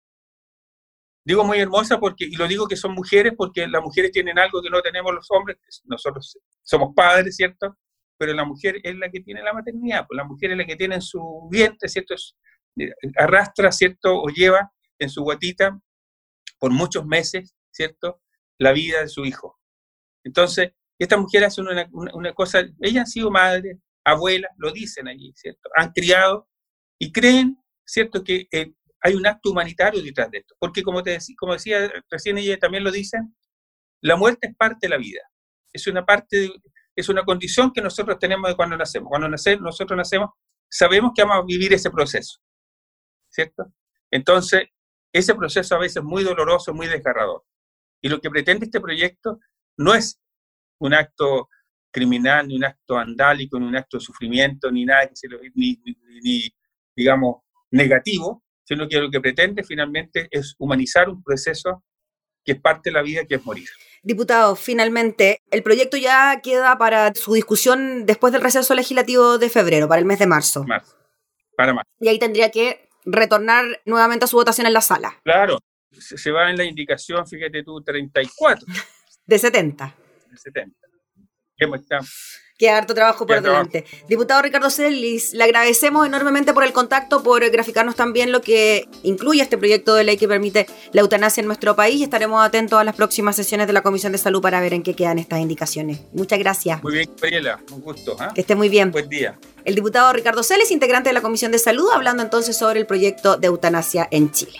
Digo 1.26 1.44
muy 1.44 1.60
hermosa 1.60 2.00
porque, 2.00 2.26
y 2.26 2.36
lo 2.36 2.48
digo 2.48 2.68
que 2.68 2.76
son 2.76 2.94
mujeres 2.94 3.34
porque 3.38 3.68
las 3.68 3.82
mujeres 3.82 4.12
tienen 4.12 4.40
algo 4.40 4.62
que 4.62 4.70
no 4.70 4.82
tenemos 4.82 5.14
los 5.14 5.28
hombres. 5.32 5.58
Nosotros 5.86 6.38
somos 6.64 6.94
padres, 6.96 7.36
¿cierto? 7.36 7.78
pero 8.20 8.34
la 8.34 8.44
mujer 8.44 8.82
es 8.84 8.98
la 8.98 9.10
que 9.10 9.22
tiene 9.22 9.42
la 9.42 9.54
maternidad, 9.54 10.06
pues 10.06 10.18
la 10.18 10.26
mujer 10.26 10.52
es 10.52 10.58
la 10.58 10.66
que 10.66 10.76
tiene 10.76 10.96
en 10.96 11.02
su 11.02 11.48
vientre, 11.50 11.88
¿cierto? 11.88 12.14
arrastra, 13.16 13.72
¿cierto? 13.72 14.22
O 14.22 14.28
lleva 14.28 14.70
en 15.00 15.10
su 15.10 15.24
guatita 15.24 15.80
por 16.60 16.72
muchos 16.72 17.06
meses, 17.06 17.56
¿cierto? 17.72 18.22
La 18.58 18.72
vida 18.74 19.02
de 19.02 19.08
su 19.08 19.26
hijo. 19.26 19.60
Entonces, 20.24 20.74
estas 21.00 21.20
mujeres 21.20 21.48
hacen 21.48 21.66
una, 21.68 22.34
cosa, 22.34 22.60
ellas 22.82 23.02
han 23.02 23.08
sido 23.08 23.32
madres, 23.32 23.78
abuelas, 24.04 24.52
lo 24.58 24.72
dicen 24.72 25.08
allí, 25.08 25.32
¿cierto? 25.36 25.70
Han 25.76 25.92
criado 25.92 26.50
y 27.00 27.12
creen, 27.12 27.58
¿cierto? 27.86 28.24
Que 28.24 28.48
eh, 28.52 28.74
hay 29.02 29.16
un 29.16 29.26
acto 29.26 29.52
humanitario 29.52 30.04
detrás 30.04 30.30
de 30.30 30.40
esto. 30.40 30.56
Porque 30.60 30.84
como, 30.84 31.02
te 31.02 31.18
como 31.38 31.54
decía 31.54 31.92
recién 32.10 32.38
ella 32.38 32.58
también 32.58 32.84
lo 32.84 32.92
dicen, 32.92 33.36
la 34.02 34.18
muerte 34.18 34.48
es 34.48 34.56
parte 34.56 34.88
de 34.88 34.90
la 34.90 34.98
vida. 34.98 35.22
Es 35.72 35.88
una 35.88 36.06
parte, 36.06 36.38
de, 36.38 36.52
es 36.96 37.08
una 37.08 37.24
condición 37.24 37.72
que 37.72 37.82
nosotros 37.82 38.20
tenemos 38.20 38.50
de 38.50 38.56
cuando 38.56 38.76
nacemos. 38.76 39.10
Cuando 39.10 39.30
nosotros 39.30 39.98
nacemos, 39.98 40.32
sabemos 40.70 41.12
que 41.16 41.24
vamos 41.24 41.44
a 41.44 41.46
vivir 41.46 41.74
ese 41.74 41.90
proceso, 41.90 42.40
¿cierto? 43.30 43.74
Entonces, 44.12 44.68
ese 45.12 45.36
proceso 45.36 45.76
a 45.76 45.80
veces 45.80 45.98
es 45.98 46.04
muy 46.04 46.24
doloroso, 46.24 46.74
muy 46.74 46.88
desgarrador. 46.88 47.44
Y 48.02 48.10
lo 48.10 48.20
que 48.22 48.30
pretende 48.30 48.66
este 48.66 48.80
proyecto 48.80 49.40
no 49.78 49.94
es 49.94 50.20
un 50.80 50.94
acto 50.94 51.50
criminal, 51.92 52.48
ni 52.48 52.56
un 52.56 52.66
acto 52.66 52.98
andálico, 52.98 53.60
ni 53.60 53.66
un 53.66 53.76
acto 53.76 53.98
de 53.98 54.04
sufrimiento, 54.04 54.72
ni 54.72 54.86
nada 54.86 55.08
que 55.08 55.16
se 55.16 55.28
lo, 55.28 55.40
ni, 55.56 55.82
ni, 56.24 56.50
digamos, 56.96 57.38
negativo, 57.72 58.44
sino 58.64 58.88
que 58.88 59.00
lo 59.00 59.10
que 59.10 59.20
pretende 59.20 59.64
finalmente 59.64 60.28
es 60.32 60.56
humanizar 60.60 61.10
un 61.10 61.24
proceso 61.24 61.84
que 62.44 62.54
es 62.54 62.62
parte 62.62 62.90
de 62.90 62.94
la 62.94 63.02
vida, 63.02 63.26
que 63.26 63.36
es 63.36 63.46
morir. 63.46 63.68
Diputado, 64.02 64.56
finalmente, 64.56 65.42
el 65.52 65.62
proyecto 65.62 65.98
ya 65.98 66.40
queda 66.42 66.78
para 66.78 67.14
su 67.16 67.34
discusión 67.34 68.06
después 68.06 68.32
del 68.32 68.42
receso 68.42 68.74
legislativo 68.74 69.38
de 69.38 69.50
febrero, 69.50 69.88
para 69.88 70.00
el 70.00 70.06
mes 70.06 70.20
de 70.20 70.28
marzo. 70.28 70.64
Marzo, 70.64 70.96
para 71.58 71.74
marzo. 71.74 71.92
Y 72.00 72.08
ahí 72.08 72.18
tendría 72.18 72.50
que 72.50 72.89
retornar 73.06 73.82
nuevamente 73.86 74.26
a 74.26 74.28
su 74.28 74.38
votación 74.38 74.68
en 74.68 74.74
la 74.74 74.82
sala. 74.82 75.20
Claro, 75.24 75.60
se 75.92 76.32
va 76.32 76.50
en 76.50 76.58
la 76.58 76.64
indicación, 76.64 77.26
fíjate 77.28 77.64
tú, 77.64 77.82
34. 77.82 78.66
De 79.26 79.40
70. 79.40 79.96
De 80.30 80.38
70. 80.38 80.76
¿Cómo 81.60 81.76
estamos? 81.76 82.40
Qué 82.60 82.70
harto 82.70 82.94
trabajo 82.94 83.26
por 83.26 83.42
delante. 83.42 83.86
Diputado 84.10 84.42
Ricardo 84.42 84.70
Celis, 84.70 85.34
le 85.34 85.46
agradecemos 85.46 86.06
enormemente 86.06 86.54
por 86.54 86.66
el 86.66 86.74
contacto, 86.74 87.24
por 87.24 87.50
graficarnos 87.50 87.96
también 87.96 88.34
lo 88.34 88.42
que 88.42 88.86
incluye 89.04 89.42
este 89.42 89.58
proyecto 89.58 89.96
de 89.96 90.04
ley 90.04 90.18
que 90.18 90.28
permite 90.28 90.68
la 90.92 91.00
eutanasia 91.00 91.40
en 91.40 91.48
nuestro 91.48 91.78
país. 91.78 92.02
Estaremos 92.02 92.46
atentos 92.46 92.78
a 92.78 92.84
las 92.84 92.98
próximas 92.98 93.38
sesiones 93.38 93.66
de 93.68 93.72
la 93.72 93.82
Comisión 93.82 94.12
de 94.12 94.18
Salud 94.18 94.42
para 94.42 94.60
ver 94.60 94.74
en 94.74 94.84
qué 94.84 94.94
quedan 94.94 95.20
estas 95.20 95.40
indicaciones. 95.40 96.02
Muchas 96.12 96.38
gracias. 96.38 96.84
Muy 96.84 96.96
bien, 96.96 97.10
Gabriela, 97.16 97.62
un 97.72 97.80
gusto. 97.80 98.18
¿ah? 98.20 98.34
Que 98.36 98.42
esté 98.42 98.56
muy 98.56 98.68
bien. 98.68 98.92
Buen 98.92 99.08
día. 99.08 99.40
El 99.70 99.76
diputado 99.76 100.12
Ricardo 100.14 100.42
Celis, 100.42 100.72
integrante 100.72 101.10
de 101.10 101.14
la 101.14 101.22
Comisión 101.22 101.52
de 101.52 101.60
Salud, 101.60 101.92
hablando 101.94 102.24
entonces 102.24 102.58
sobre 102.58 102.80
el 102.80 102.88
proyecto 102.88 103.38
de 103.38 103.46
eutanasia 103.46 104.08
en 104.10 104.32
Chile. 104.32 104.60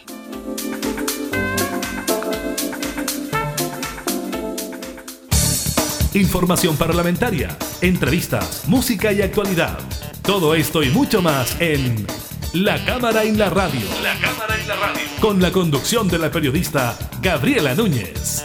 información 6.14 6.78
parlamentaria, 6.78 7.58
entrevistas, 7.82 8.68
música 8.68 9.12
y 9.12 9.24
actualidad. 9.24 9.80
Todo 10.22 10.54
esto 10.54 10.84
y 10.84 10.90
mucho 10.90 11.24
más 11.24 11.56
en 11.60 12.06
La 12.54 12.84
Cámara 12.86 13.24
en 13.24 13.40
la 13.40 13.50
Radio. 13.50 13.88
La 14.04 14.14
Cámara 14.20 14.60
en 14.60 14.68
la 14.68 14.76
Radio. 14.76 15.02
Con 15.22 15.42
la 15.42 15.52
conducción 15.52 16.08
de 16.08 16.20
la 16.20 16.30
periodista 16.30 16.96
Gabriela 17.22 17.74
Núñez. 17.74 18.44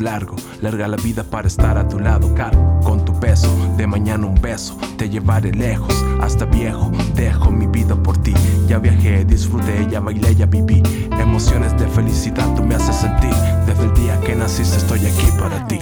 Larga 0.00 0.88
la 0.88 0.96
vida 0.96 1.24
para 1.24 1.48
estar 1.48 1.78
a 1.78 1.88
tu 1.88 1.98
lado, 1.98 2.34
caro, 2.34 2.80
con 2.82 3.04
tu 3.04 3.18
peso, 3.18 3.48
de 3.76 3.86
mañana 3.86 4.26
un 4.26 4.40
beso, 4.40 4.76
te 4.96 5.08
llevaré 5.08 5.52
lejos, 5.52 5.94
hasta 6.20 6.44
viejo, 6.44 6.90
dejo 7.14 7.50
mi 7.50 7.66
vida 7.66 7.94
por 7.94 8.16
ti, 8.18 8.34
ya 8.66 8.78
viajé, 8.78 9.24
disfruté, 9.24 9.86
ya 9.90 10.00
bailé, 10.00 10.34
ya 10.34 10.46
viví, 10.46 10.82
emociones 11.18 11.76
de 11.78 11.86
felicidad 11.88 12.54
tú 12.54 12.64
me 12.64 12.74
haces 12.74 12.96
sentir, 12.96 13.34
desde 13.66 13.84
el 13.84 13.94
día 13.94 14.20
que 14.20 14.34
naciste 14.34 14.76
estoy 14.76 15.00
aquí 15.06 15.28
para 15.38 15.66
ti. 15.66 15.78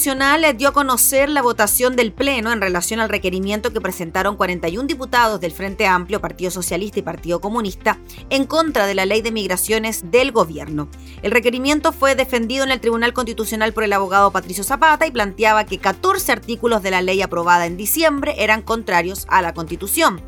Constitucional 0.00 0.56
dio 0.56 0.68
a 0.68 0.72
conocer 0.72 1.28
la 1.28 1.42
votación 1.42 1.94
del 1.94 2.10
Pleno 2.10 2.50
en 2.52 2.62
relación 2.62 3.00
al 3.00 3.10
requerimiento 3.10 3.70
que 3.70 3.82
presentaron 3.82 4.34
41 4.34 4.86
diputados 4.86 5.42
del 5.42 5.52
Frente 5.52 5.86
Amplio, 5.86 6.22
Partido 6.22 6.50
Socialista 6.50 7.00
y 7.00 7.02
Partido 7.02 7.42
Comunista 7.42 7.98
en 8.30 8.46
contra 8.46 8.86
de 8.86 8.94
la 8.94 9.04
ley 9.04 9.20
de 9.20 9.30
migraciones 9.30 10.10
del 10.10 10.32
gobierno. 10.32 10.88
El 11.20 11.32
requerimiento 11.32 11.92
fue 11.92 12.14
defendido 12.14 12.64
en 12.64 12.70
el 12.70 12.80
Tribunal 12.80 13.12
Constitucional 13.12 13.74
por 13.74 13.84
el 13.84 13.92
abogado 13.92 14.30
Patricio 14.30 14.64
Zapata 14.64 15.06
y 15.06 15.10
planteaba 15.10 15.66
que 15.66 15.76
14 15.76 16.32
artículos 16.32 16.82
de 16.82 16.92
la 16.92 17.02
ley 17.02 17.20
aprobada 17.20 17.66
en 17.66 17.76
diciembre 17.76 18.36
eran 18.38 18.62
contrarios 18.62 19.26
a 19.28 19.42
la 19.42 19.52
Constitución. 19.52 20.22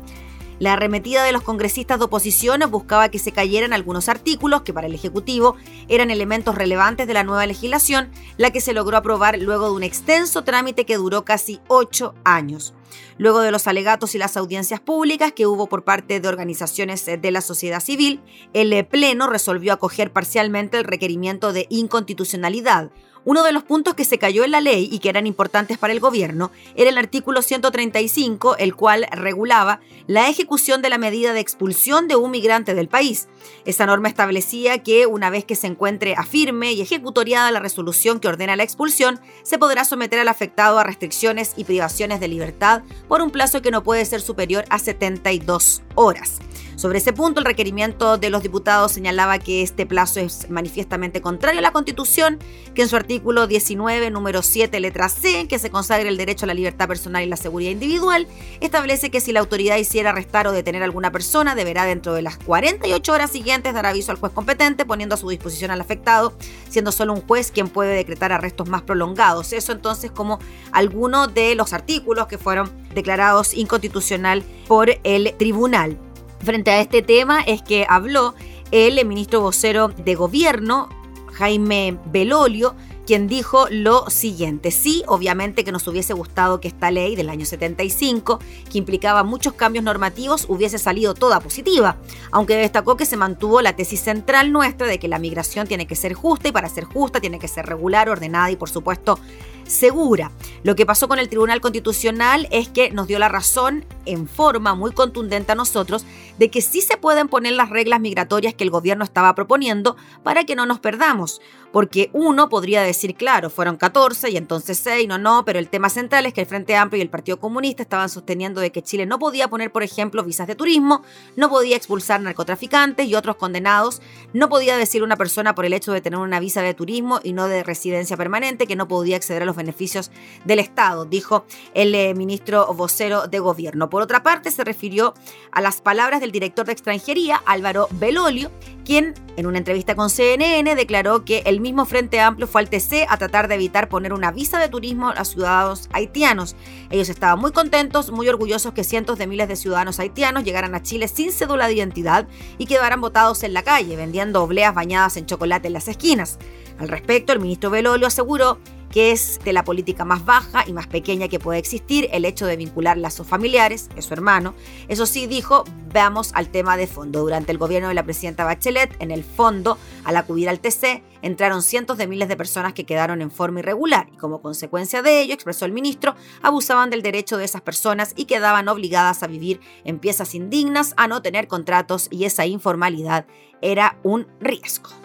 La 0.59 0.73
arremetida 0.73 1.23
de 1.23 1.31
los 1.31 1.41
congresistas 1.41 1.99
de 1.99 2.05
oposición 2.05 2.61
buscaba 2.69 3.09
que 3.09 3.19
se 3.19 3.31
cayeran 3.31 3.73
algunos 3.73 4.09
artículos 4.09 4.61
que 4.61 4.73
para 4.73 4.87
el 4.87 4.93
Ejecutivo 4.93 5.55
eran 5.87 6.11
elementos 6.11 6.55
relevantes 6.55 7.07
de 7.07 7.13
la 7.13 7.23
nueva 7.23 7.45
legislación, 7.45 8.11
la 8.37 8.51
que 8.51 8.61
se 8.61 8.73
logró 8.73 8.97
aprobar 8.97 9.39
luego 9.39 9.65
de 9.65 9.73
un 9.73 9.83
extenso 9.83 10.43
trámite 10.43 10.85
que 10.85 10.97
duró 10.97 11.25
casi 11.25 11.59
ocho 11.67 12.13
años. 12.23 12.73
Luego 13.17 13.41
de 13.41 13.51
los 13.51 13.67
alegatos 13.67 14.15
y 14.15 14.17
las 14.17 14.37
audiencias 14.37 14.79
públicas 14.79 15.31
que 15.31 15.47
hubo 15.47 15.67
por 15.67 15.83
parte 15.83 16.19
de 16.19 16.27
organizaciones 16.27 17.05
de 17.05 17.31
la 17.31 17.41
sociedad 17.41 17.79
civil, 17.79 18.21
el 18.53 18.85
Pleno 18.85 19.27
resolvió 19.27 19.73
acoger 19.73 20.11
parcialmente 20.11 20.77
el 20.77 20.83
requerimiento 20.83 21.53
de 21.53 21.67
inconstitucionalidad, 21.69 22.91
uno 23.25 23.43
de 23.43 23.51
los 23.51 23.63
puntos 23.63 23.93
que 23.93 24.05
se 24.05 24.17
cayó 24.17 24.43
en 24.43 24.51
la 24.51 24.61
ley 24.61 24.89
y 24.91 24.99
que 24.99 25.09
eran 25.09 25.27
importantes 25.27 25.77
para 25.77 25.93
el 25.93 25.99
gobierno 25.99 26.51
era 26.75 26.89
el 26.89 26.97
artículo 26.97 27.41
135, 27.41 28.57
el 28.57 28.75
cual 28.75 29.07
regulaba 29.11 29.79
la 30.07 30.29
ejecución 30.29 30.81
de 30.81 30.89
la 30.89 30.97
medida 30.97 31.33
de 31.33 31.39
expulsión 31.39 32.07
de 32.07 32.15
un 32.15 32.31
migrante 32.31 32.75
del 32.75 32.87
país. 32.87 33.27
Esa 33.65 33.85
norma 33.85 34.09
establecía 34.09 34.83
que 34.83 35.07
una 35.07 35.29
vez 35.29 35.45
que 35.45 35.55
se 35.55 35.67
encuentre 35.67 36.15
a 36.15 36.23
firme 36.23 36.73
y 36.73 36.81
ejecutoriada 36.81 37.51
la 37.51 37.59
resolución 37.59 38.19
que 38.19 38.27
ordena 38.27 38.55
la 38.55 38.63
expulsión, 38.63 39.19
se 39.43 39.57
podrá 39.57 39.85
someter 39.85 40.19
al 40.19 40.27
afectado 40.27 40.79
a 40.79 40.83
restricciones 40.83 41.53
y 41.55 41.63
privaciones 41.63 42.19
de 42.19 42.27
libertad 42.27 42.83
por 43.07 43.21
un 43.21 43.31
plazo 43.31 43.61
que 43.61 43.71
no 43.71 43.83
puede 43.83 44.05
ser 44.05 44.21
superior 44.21 44.65
a 44.69 44.79
72 44.79 45.81
horas. 45.95 46.39
Sobre 46.75 46.97
ese 46.97 47.13
punto, 47.13 47.39
el 47.39 47.45
requerimiento 47.45 48.17
de 48.17 48.29
los 48.29 48.43
diputados 48.43 48.91
señalaba 48.91 49.39
que 49.39 49.61
este 49.61 49.85
plazo 49.85 50.19
es 50.19 50.49
manifiestamente 50.49 51.21
contrario 51.21 51.59
a 51.59 51.61
la 51.61 51.71
Constitución, 51.71 52.39
que 52.73 52.81
en 52.81 52.89
su 52.89 52.95
artículo 52.95 53.47
19, 53.47 54.09
número 54.09 54.41
7, 54.41 54.79
letra 54.81 55.07
C, 55.07 55.47
que 55.47 55.59
se 55.59 55.69
consagra 55.69 56.09
el 56.09 56.17
derecho 56.17 56.45
a 56.45 56.47
la 56.47 56.53
libertad 56.53 56.89
personal 56.89 57.23
y 57.23 57.27
la 57.27 57.37
seguridad 57.37 57.71
individual, 57.71 58.27
establece 58.59 59.11
que 59.11 59.21
si 59.21 59.31
la 59.31 59.39
autoridad 59.39 59.77
hiciera 59.77 60.09
arrestar 60.09 60.45
o 60.47 60.51
detener 60.51 60.81
a 60.81 60.85
alguna 60.85 61.11
persona, 61.11 61.55
deberá 61.55 61.85
dentro 61.85 62.15
de 62.15 62.23
las 62.23 62.37
48 62.37 63.13
horas 63.13 63.31
siguientes 63.31 63.73
dar 63.73 63.85
aviso 63.85 64.11
al 64.11 64.17
juez 64.17 64.33
competente, 64.33 64.83
poniendo 64.83 65.15
a 65.15 65.17
su 65.17 65.29
disposición 65.29 65.71
al 65.71 65.79
afectado, 65.79 66.33
siendo 66.69 66.91
solo 66.91 67.13
un 67.13 67.21
juez 67.21 67.51
quien 67.51 67.69
puede 67.69 67.95
decretar 67.95 68.33
arrestos 68.33 68.67
más 68.67 68.81
prolongados. 68.81 69.53
Eso 69.53 69.71
entonces 69.71 70.11
como 70.11 70.39
algunos 70.71 71.33
de 71.33 71.55
los 71.55 71.71
artículos 71.71 72.27
que 72.27 72.37
fueron 72.37 72.69
declarados 72.93 73.53
inconstitucional 73.53 74.43
por 74.67 74.89
el 75.03 75.33
tribunal 75.37 75.97
frente 76.43 76.71
a 76.71 76.81
este 76.81 77.01
tema 77.01 77.41
es 77.41 77.61
que 77.61 77.85
habló 77.89 78.35
el 78.71 79.03
ministro 79.05 79.41
vocero 79.41 79.87
de 79.87 80.15
gobierno, 80.15 80.89
Jaime 81.33 81.97
Belolio, 82.05 82.75
quien 83.05 83.27
dijo 83.27 83.67
lo 83.69 84.09
siguiente. 84.09 84.71
Sí, 84.71 85.03
obviamente 85.07 85.63
que 85.63 85.71
nos 85.71 85.87
hubiese 85.87 86.13
gustado 86.13 86.59
que 86.59 86.67
esta 86.67 86.89
ley 86.91 87.15
del 87.15 87.29
año 87.29 87.45
75, 87.45 88.39
que 88.71 88.77
implicaba 88.77 89.23
muchos 89.23 89.53
cambios 89.53 89.83
normativos, 89.83 90.45
hubiese 90.47 90.77
salido 90.77 91.13
toda 91.13 91.39
positiva, 91.39 91.97
aunque 92.31 92.55
destacó 92.55 92.95
que 92.95 93.05
se 93.05 93.17
mantuvo 93.17 93.61
la 93.61 93.75
tesis 93.75 93.99
central 93.99 94.51
nuestra 94.51 94.87
de 94.87 94.99
que 94.99 95.07
la 95.07 95.19
migración 95.19 95.67
tiene 95.67 95.87
que 95.87 95.95
ser 95.95 96.13
justa 96.13 96.47
y 96.47 96.51
para 96.51 96.69
ser 96.69 96.85
justa 96.85 97.19
tiene 97.19 97.39
que 97.39 97.47
ser 97.47 97.65
regular, 97.65 98.09
ordenada 98.09 98.51
y 98.51 98.55
por 98.55 98.69
supuesto 98.69 99.19
segura. 99.65 100.31
Lo 100.63 100.75
que 100.75 100.85
pasó 100.85 101.07
con 101.07 101.19
el 101.19 101.29
Tribunal 101.29 101.61
Constitucional 101.61 102.47
es 102.51 102.69
que 102.69 102.89
nos 102.91 103.07
dio 103.07 103.19
la 103.19 103.29
razón 103.29 103.85
en 104.05 104.27
forma 104.27 104.75
muy 104.75 104.91
contundente 104.91 105.51
a 105.51 105.55
nosotros 105.55 106.05
de 106.37 106.49
que 106.49 106.61
sí 106.61 106.81
se 106.81 106.97
pueden 106.97 107.27
poner 107.27 107.53
las 107.53 107.69
reglas 107.69 107.99
migratorias 107.99 108.53
que 108.53 108.63
el 108.63 108.69
gobierno 108.69 109.03
estaba 109.03 109.35
proponiendo 109.35 109.95
para 110.23 110.43
que 110.43 110.55
no 110.55 110.65
nos 110.65 110.79
perdamos. 110.79 111.41
Porque 111.71 112.11
uno 112.13 112.49
podría 112.49 112.83
decir, 112.83 113.15
claro, 113.15 113.49
fueron 113.49 113.77
14 113.77 114.29
y 114.29 114.37
entonces 114.37 114.77
6, 114.77 115.07
no, 115.07 115.17
no, 115.17 115.43
pero 115.43 115.57
el 115.57 115.69
tema 115.69 115.89
central 115.89 116.27
es 116.27 116.33
que 116.33 116.41
el 116.41 116.47
Frente 116.47 116.75
Amplio 116.75 116.99
y 116.99 117.01
el 117.01 117.09
Partido 117.09 117.39
Comunista 117.39 117.81
estaban 117.81 118.09
sosteniendo 118.09 118.61
de 118.61 118.71
que 118.71 118.83
Chile 118.83 119.07
no 119.07 119.17
podía 119.17 119.47
poner, 119.47 119.71
por 119.71 119.81
ejemplo, 119.81 120.23
visas 120.23 120.45
de 120.45 120.53
turismo, 120.53 121.01
no 121.35 121.49
podía 121.49 121.75
expulsar 121.75 122.21
narcotraficantes 122.21 123.07
y 123.07 123.15
otros 123.15 123.37
condenados, 123.37 124.03
no 124.33 124.49
podía 124.49 124.77
decir 124.77 125.01
una 125.01 125.17
persona 125.17 125.55
por 125.55 125.65
el 125.65 125.73
hecho 125.73 125.91
de 125.93 126.01
tener 126.01 126.19
una 126.19 126.39
visa 126.39 126.61
de 126.61 126.75
turismo 126.75 127.19
y 127.23 127.33
no 127.33 127.47
de 127.47 127.63
residencia 127.63 128.17
permanente 128.17 128.67
que 128.67 128.75
no 128.75 128.87
podía 128.87 129.15
acceder 129.15 129.41
a 129.41 129.45
los 129.45 129.52
beneficios 129.55 130.11
del 130.45 130.59
Estado, 130.59 131.05
dijo 131.05 131.45
el 131.73 131.93
eh, 131.95 132.13
ministro 132.13 132.73
vocero 132.73 133.27
de 133.27 133.39
gobierno. 133.39 133.89
Por 133.89 134.01
otra 134.01 134.23
parte, 134.23 134.51
se 134.51 134.63
refirió 134.63 135.13
a 135.51 135.61
las 135.61 135.81
palabras 135.81 136.21
del 136.21 136.31
director 136.31 136.65
de 136.65 136.73
extranjería, 136.73 137.41
Álvaro 137.45 137.87
Belolio, 137.91 138.51
quien 138.85 139.13
en 139.37 139.47
una 139.47 139.57
entrevista 139.57 139.95
con 139.95 140.09
CNN 140.09 140.75
declaró 140.75 141.25
que 141.25 141.43
el 141.45 141.59
mismo 141.59 141.85
Frente 141.85 142.19
Amplio 142.19 142.47
fue 142.47 142.61
al 142.61 142.69
TC 142.69 143.05
a 143.09 143.17
tratar 143.17 143.47
de 143.47 143.55
evitar 143.55 143.89
poner 143.89 144.13
una 144.13 144.31
visa 144.31 144.59
de 144.59 144.69
turismo 144.69 145.09
a 145.09 145.25
ciudadanos 145.25 145.89
haitianos. 145.91 146.55
Ellos 146.89 147.09
estaban 147.09 147.39
muy 147.39 147.51
contentos, 147.51 148.11
muy 148.11 148.27
orgullosos 148.27 148.73
que 148.73 148.83
cientos 148.83 149.17
de 149.17 149.27
miles 149.27 149.47
de 149.47 149.55
ciudadanos 149.55 149.99
haitianos 149.99 150.43
llegaran 150.43 150.75
a 150.75 150.83
Chile 150.83 151.07
sin 151.07 151.31
cédula 151.31 151.67
de 151.67 151.73
identidad 151.73 152.27
y 152.57 152.65
quedaran 152.65 153.01
botados 153.01 153.43
en 153.43 153.53
la 153.53 153.63
calle, 153.63 153.95
vendiendo 153.95 154.43
obleas 154.43 154.75
bañadas 154.75 155.17
en 155.17 155.25
chocolate 155.25 155.67
en 155.67 155.73
las 155.73 155.87
esquinas. 155.87 156.37
Al 156.79 156.89
respecto, 156.89 157.33
el 157.33 157.39
ministro 157.39 157.69
Belolio 157.69 158.07
aseguró 158.07 158.59
que 158.93 159.11
es 159.11 159.39
de 159.43 159.53
la 159.53 159.63
política 159.63 160.05
más 160.05 160.23
baja 160.23 160.63
y 160.67 160.71
más 160.71 160.85
pequeña 160.85 161.27
que 161.27 161.39
puede 161.39 161.57
existir, 161.57 162.09
el 162.11 162.25
hecho 162.25 162.45
de 162.45 162.57
vincular 162.57 162.95
lazos 162.95 163.25
familiares, 163.25 163.89
es 163.97 164.05
su 164.05 164.13
hermano. 164.13 164.53
Eso 164.87 165.07
sí, 165.07 165.25
dijo, 165.25 165.63
veamos 165.91 166.31
al 166.35 166.49
tema 166.49 166.77
de 166.77 166.85
fondo. 166.85 167.21
Durante 167.21 167.51
el 167.51 167.57
gobierno 167.57 167.87
de 167.87 167.95
la 167.95 168.03
presidenta 168.03 168.45
Bachelet, 168.45 168.95
en 168.99 169.09
el 169.09 169.23
fondo, 169.23 169.79
al 170.03 170.15
acudir 170.15 170.47
al 170.47 170.59
TC, 170.59 171.01
entraron 171.23 171.63
cientos 171.63 171.97
de 171.97 172.05
miles 172.05 172.27
de 172.27 172.37
personas 172.37 172.73
que 172.73 172.85
quedaron 172.85 173.23
en 173.23 173.31
forma 173.31 173.61
irregular 173.61 174.09
y 174.13 174.17
como 174.17 174.43
consecuencia 174.43 175.01
de 175.01 175.21
ello, 175.21 175.33
expresó 175.33 175.65
el 175.65 175.71
ministro, 175.71 176.15
abusaban 176.43 176.91
del 176.91 177.01
derecho 177.01 177.37
de 177.37 177.45
esas 177.45 177.61
personas 177.61 178.13
y 178.15 178.25
quedaban 178.25 178.67
obligadas 178.67 179.23
a 179.23 179.27
vivir 179.27 179.59
en 179.85 179.97
piezas 179.97 180.35
indignas, 180.35 180.93
a 180.97 181.07
no 181.07 181.23
tener 181.23 181.47
contratos 181.47 182.09
y 182.11 182.25
esa 182.25 182.45
informalidad 182.45 183.25
era 183.59 183.97
un 184.03 184.27
riesgo. 184.39 185.02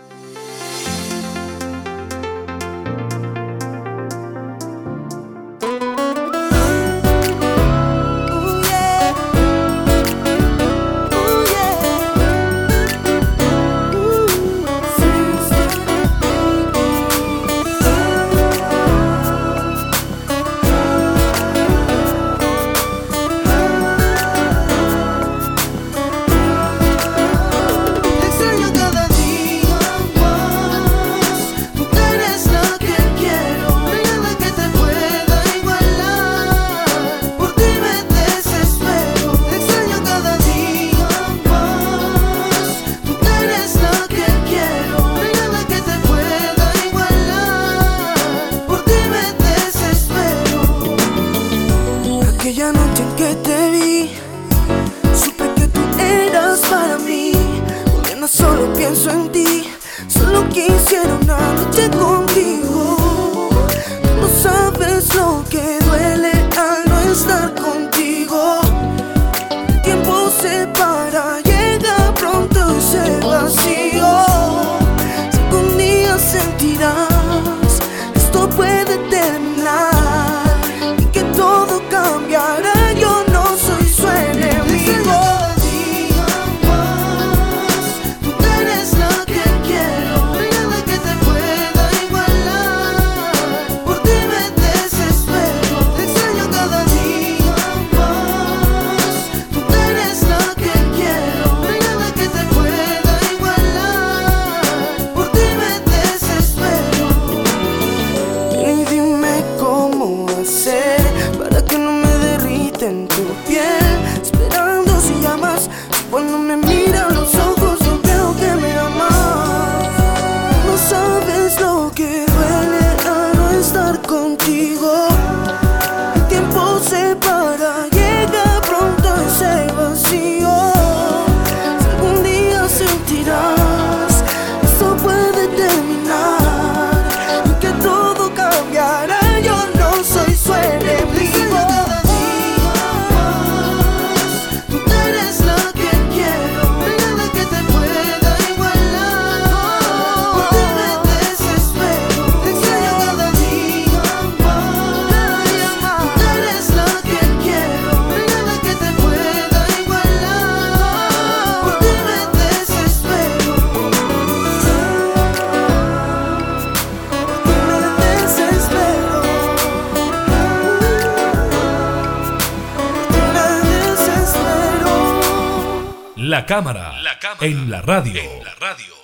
La 176.49 176.55
cámara, 176.55 176.95
en 177.43 177.71
la 177.71 177.83
radio. 177.83 178.23
En 178.23 178.43
la 178.43 178.55
radio. 178.55 178.95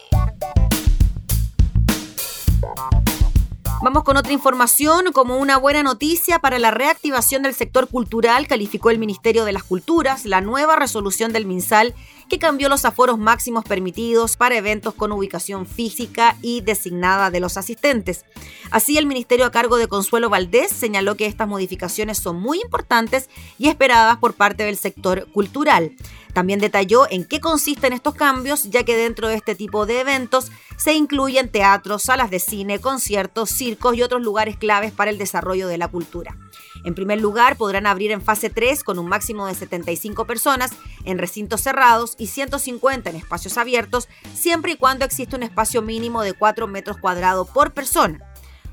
Vamos 3.82 4.02
con 4.02 4.16
otra 4.16 4.32
información. 4.32 5.12
Como 5.12 5.36
una 5.36 5.58
buena 5.58 5.82
noticia 5.82 6.38
para 6.38 6.58
la 6.58 6.70
reactivación 6.70 7.42
del 7.42 7.52
sector 7.52 7.86
cultural, 7.88 8.46
calificó 8.46 8.88
el 8.88 8.98
Ministerio 8.98 9.44
de 9.44 9.52
las 9.52 9.62
Culturas 9.62 10.24
la 10.24 10.40
nueva 10.40 10.76
resolución 10.76 11.34
del 11.34 11.44
MinSal 11.44 11.94
que 12.30 12.38
cambió 12.38 12.70
los 12.70 12.86
aforos 12.86 13.18
máximos 13.18 13.66
permitidos 13.66 14.38
para 14.38 14.56
eventos 14.56 14.94
con 14.94 15.12
ubicación 15.12 15.66
física 15.66 16.38
y 16.40 16.62
designada 16.62 17.30
de 17.30 17.40
los 17.40 17.58
asistentes. 17.58 18.24
Así, 18.70 18.96
el 18.96 19.04
ministerio 19.04 19.44
a 19.44 19.50
cargo 19.50 19.76
de 19.76 19.86
Consuelo 19.86 20.30
Valdés 20.30 20.70
señaló 20.70 21.14
que 21.14 21.26
estas 21.26 21.46
modificaciones 21.46 22.16
son 22.16 22.40
muy 22.40 22.62
importantes 22.62 23.28
y 23.58 23.68
esperadas 23.68 24.16
por 24.16 24.32
parte 24.32 24.64
del 24.64 24.78
sector 24.78 25.30
cultural. 25.32 25.92
También 26.34 26.58
detalló 26.58 27.06
en 27.10 27.24
qué 27.24 27.40
consisten 27.40 27.92
estos 27.92 28.14
cambios, 28.14 28.64
ya 28.64 28.82
que 28.82 28.96
dentro 28.96 29.28
de 29.28 29.36
este 29.36 29.54
tipo 29.54 29.86
de 29.86 30.00
eventos 30.00 30.50
se 30.76 30.92
incluyen 30.92 31.48
teatros, 31.48 32.02
salas 32.02 32.28
de 32.28 32.40
cine, 32.40 32.80
conciertos, 32.80 33.50
circos 33.50 33.96
y 33.96 34.02
otros 34.02 34.20
lugares 34.20 34.56
claves 34.56 34.90
para 34.90 35.12
el 35.12 35.16
desarrollo 35.18 35.68
de 35.68 35.78
la 35.78 35.88
cultura. 35.88 36.36
En 36.84 36.94
primer 36.94 37.20
lugar, 37.20 37.56
podrán 37.56 37.86
abrir 37.86 38.10
en 38.10 38.20
fase 38.20 38.50
3 38.50 38.82
con 38.82 38.98
un 38.98 39.06
máximo 39.06 39.46
de 39.46 39.54
75 39.54 40.26
personas 40.26 40.72
en 41.04 41.18
recintos 41.18 41.60
cerrados 41.60 42.16
y 42.18 42.26
150 42.26 43.10
en 43.10 43.16
espacios 43.16 43.56
abiertos, 43.56 44.08
siempre 44.34 44.72
y 44.72 44.76
cuando 44.76 45.04
exista 45.04 45.36
un 45.36 45.44
espacio 45.44 45.82
mínimo 45.82 46.22
de 46.22 46.32
4 46.32 46.66
metros 46.66 46.98
cuadrados 46.98 47.48
por 47.48 47.72
persona. 47.72 48.18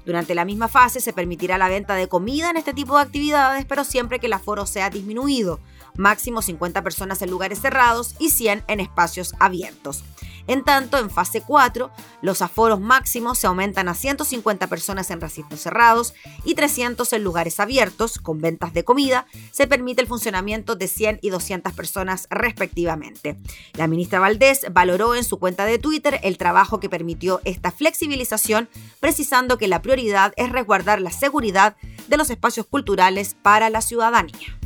Durante 0.03 0.33
la 0.33 0.45
misma 0.45 0.67
fase 0.67 0.99
se 0.99 1.13
permitirá 1.13 1.59
la 1.59 1.69
venta 1.69 1.93
de 1.93 2.07
comida 2.07 2.49
en 2.49 2.57
este 2.57 2.73
tipo 2.73 2.95
de 2.95 3.03
actividades, 3.03 3.65
pero 3.65 3.83
siempre 3.83 4.19
que 4.19 4.25
el 4.25 4.33
aforo 4.33 4.65
sea 4.65 4.89
disminuido, 4.89 5.59
máximo 6.01 6.41
50 6.41 6.83
personas 6.83 7.21
en 7.21 7.29
lugares 7.29 7.61
cerrados 7.61 8.15
y 8.19 8.29
100 8.29 8.65
en 8.67 8.79
espacios 8.81 9.33
abiertos. 9.39 10.03
En 10.47 10.63
tanto, 10.63 10.97
en 10.97 11.09
fase 11.09 11.41
4, 11.41 11.91
los 12.21 12.41
aforos 12.41 12.79
máximos 12.79 13.37
se 13.37 13.47
aumentan 13.47 13.87
a 13.87 13.93
150 13.93 14.67
personas 14.67 15.09
en 15.11 15.21
recintos 15.21 15.61
cerrados 15.61 16.13
y 16.43 16.55
300 16.55 17.13
en 17.13 17.23
lugares 17.23 17.59
abiertos, 17.59 18.17
con 18.17 18.41
ventas 18.41 18.73
de 18.73 18.83
comida, 18.83 19.27
se 19.51 19.67
permite 19.67 20.01
el 20.01 20.07
funcionamiento 20.07 20.75
de 20.75 20.87
100 20.87 21.19
y 21.21 21.29
200 21.29 21.73
personas 21.73 22.27
respectivamente. 22.29 23.37
La 23.73 23.87
ministra 23.87 24.19
Valdés 24.19 24.65
valoró 24.71 25.15
en 25.15 25.23
su 25.23 25.39
cuenta 25.39 25.65
de 25.65 25.79
Twitter 25.79 26.19
el 26.23 26.37
trabajo 26.37 26.79
que 26.79 26.89
permitió 26.89 27.39
esta 27.45 27.71
flexibilización, 27.71 28.67
precisando 28.99 29.57
que 29.57 29.67
la 29.67 29.81
prioridad 29.81 30.33
es 30.37 30.51
resguardar 30.51 31.01
la 31.01 31.11
seguridad 31.11 31.75
de 32.07 32.17
los 32.17 32.29
espacios 32.29 32.65
culturales 32.65 33.35
para 33.41 33.69
la 33.69 33.81
ciudadanía. 33.81 34.60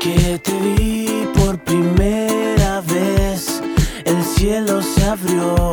Que 0.00 0.38
te 0.38 0.52
vi 0.52 1.28
por 1.34 1.58
primera 1.58 2.80
vez, 2.82 3.60
el 4.04 4.22
cielo 4.22 4.80
se 4.80 5.04
abrió 5.04 5.67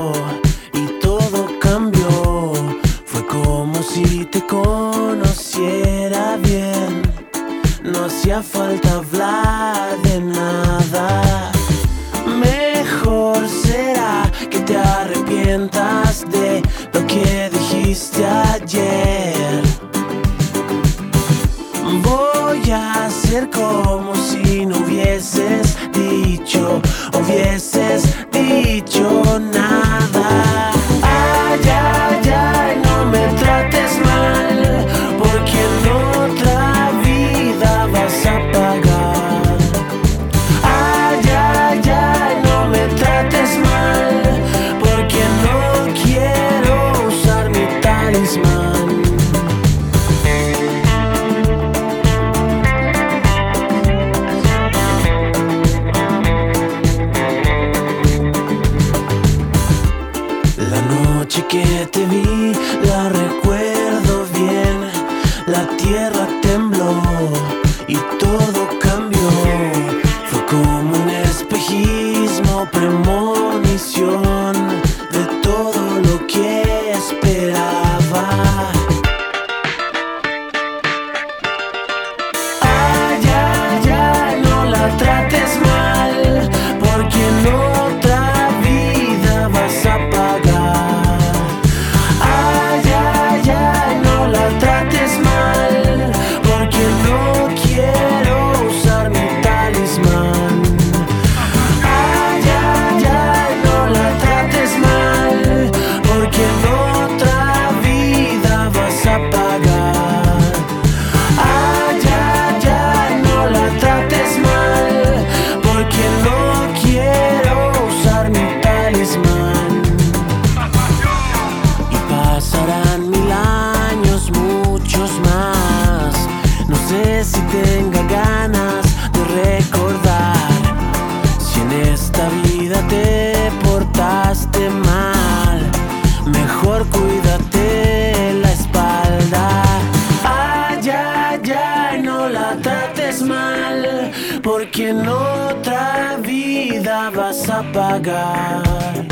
Ay, 148.07 149.07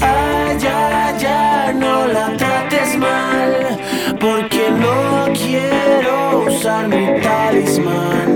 ay, 0.00 1.26
ay, 1.26 1.74
no 1.74 2.06
la 2.06 2.36
trates 2.36 2.96
mal, 2.96 3.80
porque 4.20 4.70
no 4.70 5.26
quiero 5.32 6.44
usar 6.46 6.86
mi 6.86 7.20
talismán. 7.20 8.31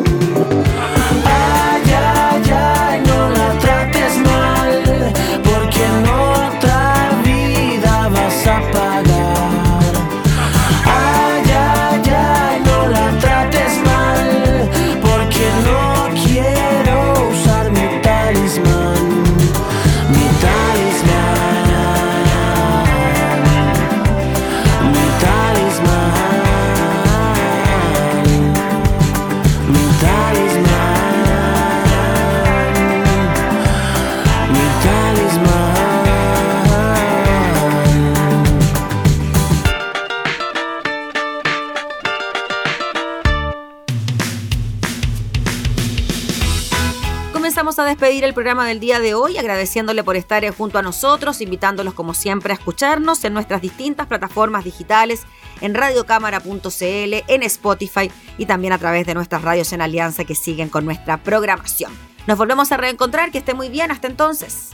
Despedir 48.16 48.24
el 48.24 48.34
programa 48.34 48.66
del 48.66 48.80
día 48.80 48.98
de 48.98 49.14
hoy, 49.14 49.36
agradeciéndole 49.36 50.02
por 50.02 50.16
estar 50.16 50.48
junto 50.54 50.78
a 50.78 50.82
nosotros, 50.82 51.42
invitándolos 51.42 51.92
como 51.92 52.14
siempre 52.14 52.52
a 52.52 52.56
escucharnos 52.56 53.22
en 53.24 53.34
nuestras 53.34 53.60
distintas 53.60 54.06
plataformas 54.06 54.64
digitales, 54.64 55.24
en 55.60 55.74
radiocámara.cl, 55.74 57.14
en 57.28 57.42
Spotify 57.42 58.10
y 58.38 58.46
también 58.46 58.72
a 58.72 58.78
través 58.78 59.06
de 59.06 59.14
nuestras 59.14 59.42
radios 59.42 59.72
en 59.72 59.82
alianza 59.82 60.24
que 60.24 60.34
siguen 60.34 60.70
con 60.70 60.86
nuestra 60.86 61.18
programación. 61.18 61.92
Nos 62.26 62.38
volvemos 62.38 62.72
a 62.72 62.78
reencontrar, 62.78 63.30
que 63.30 63.38
esté 63.38 63.52
muy 63.52 63.68
bien, 63.68 63.90
hasta 63.90 64.06
entonces. 64.06 64.70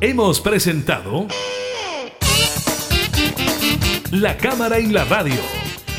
Hemos 0.00 0.40
presentado 0.40 1.26
La 4.12 4.36
Cámara 4.36 4.78
en 4.78 4.92
la 4.92 5.04
Radio 5.04 5.65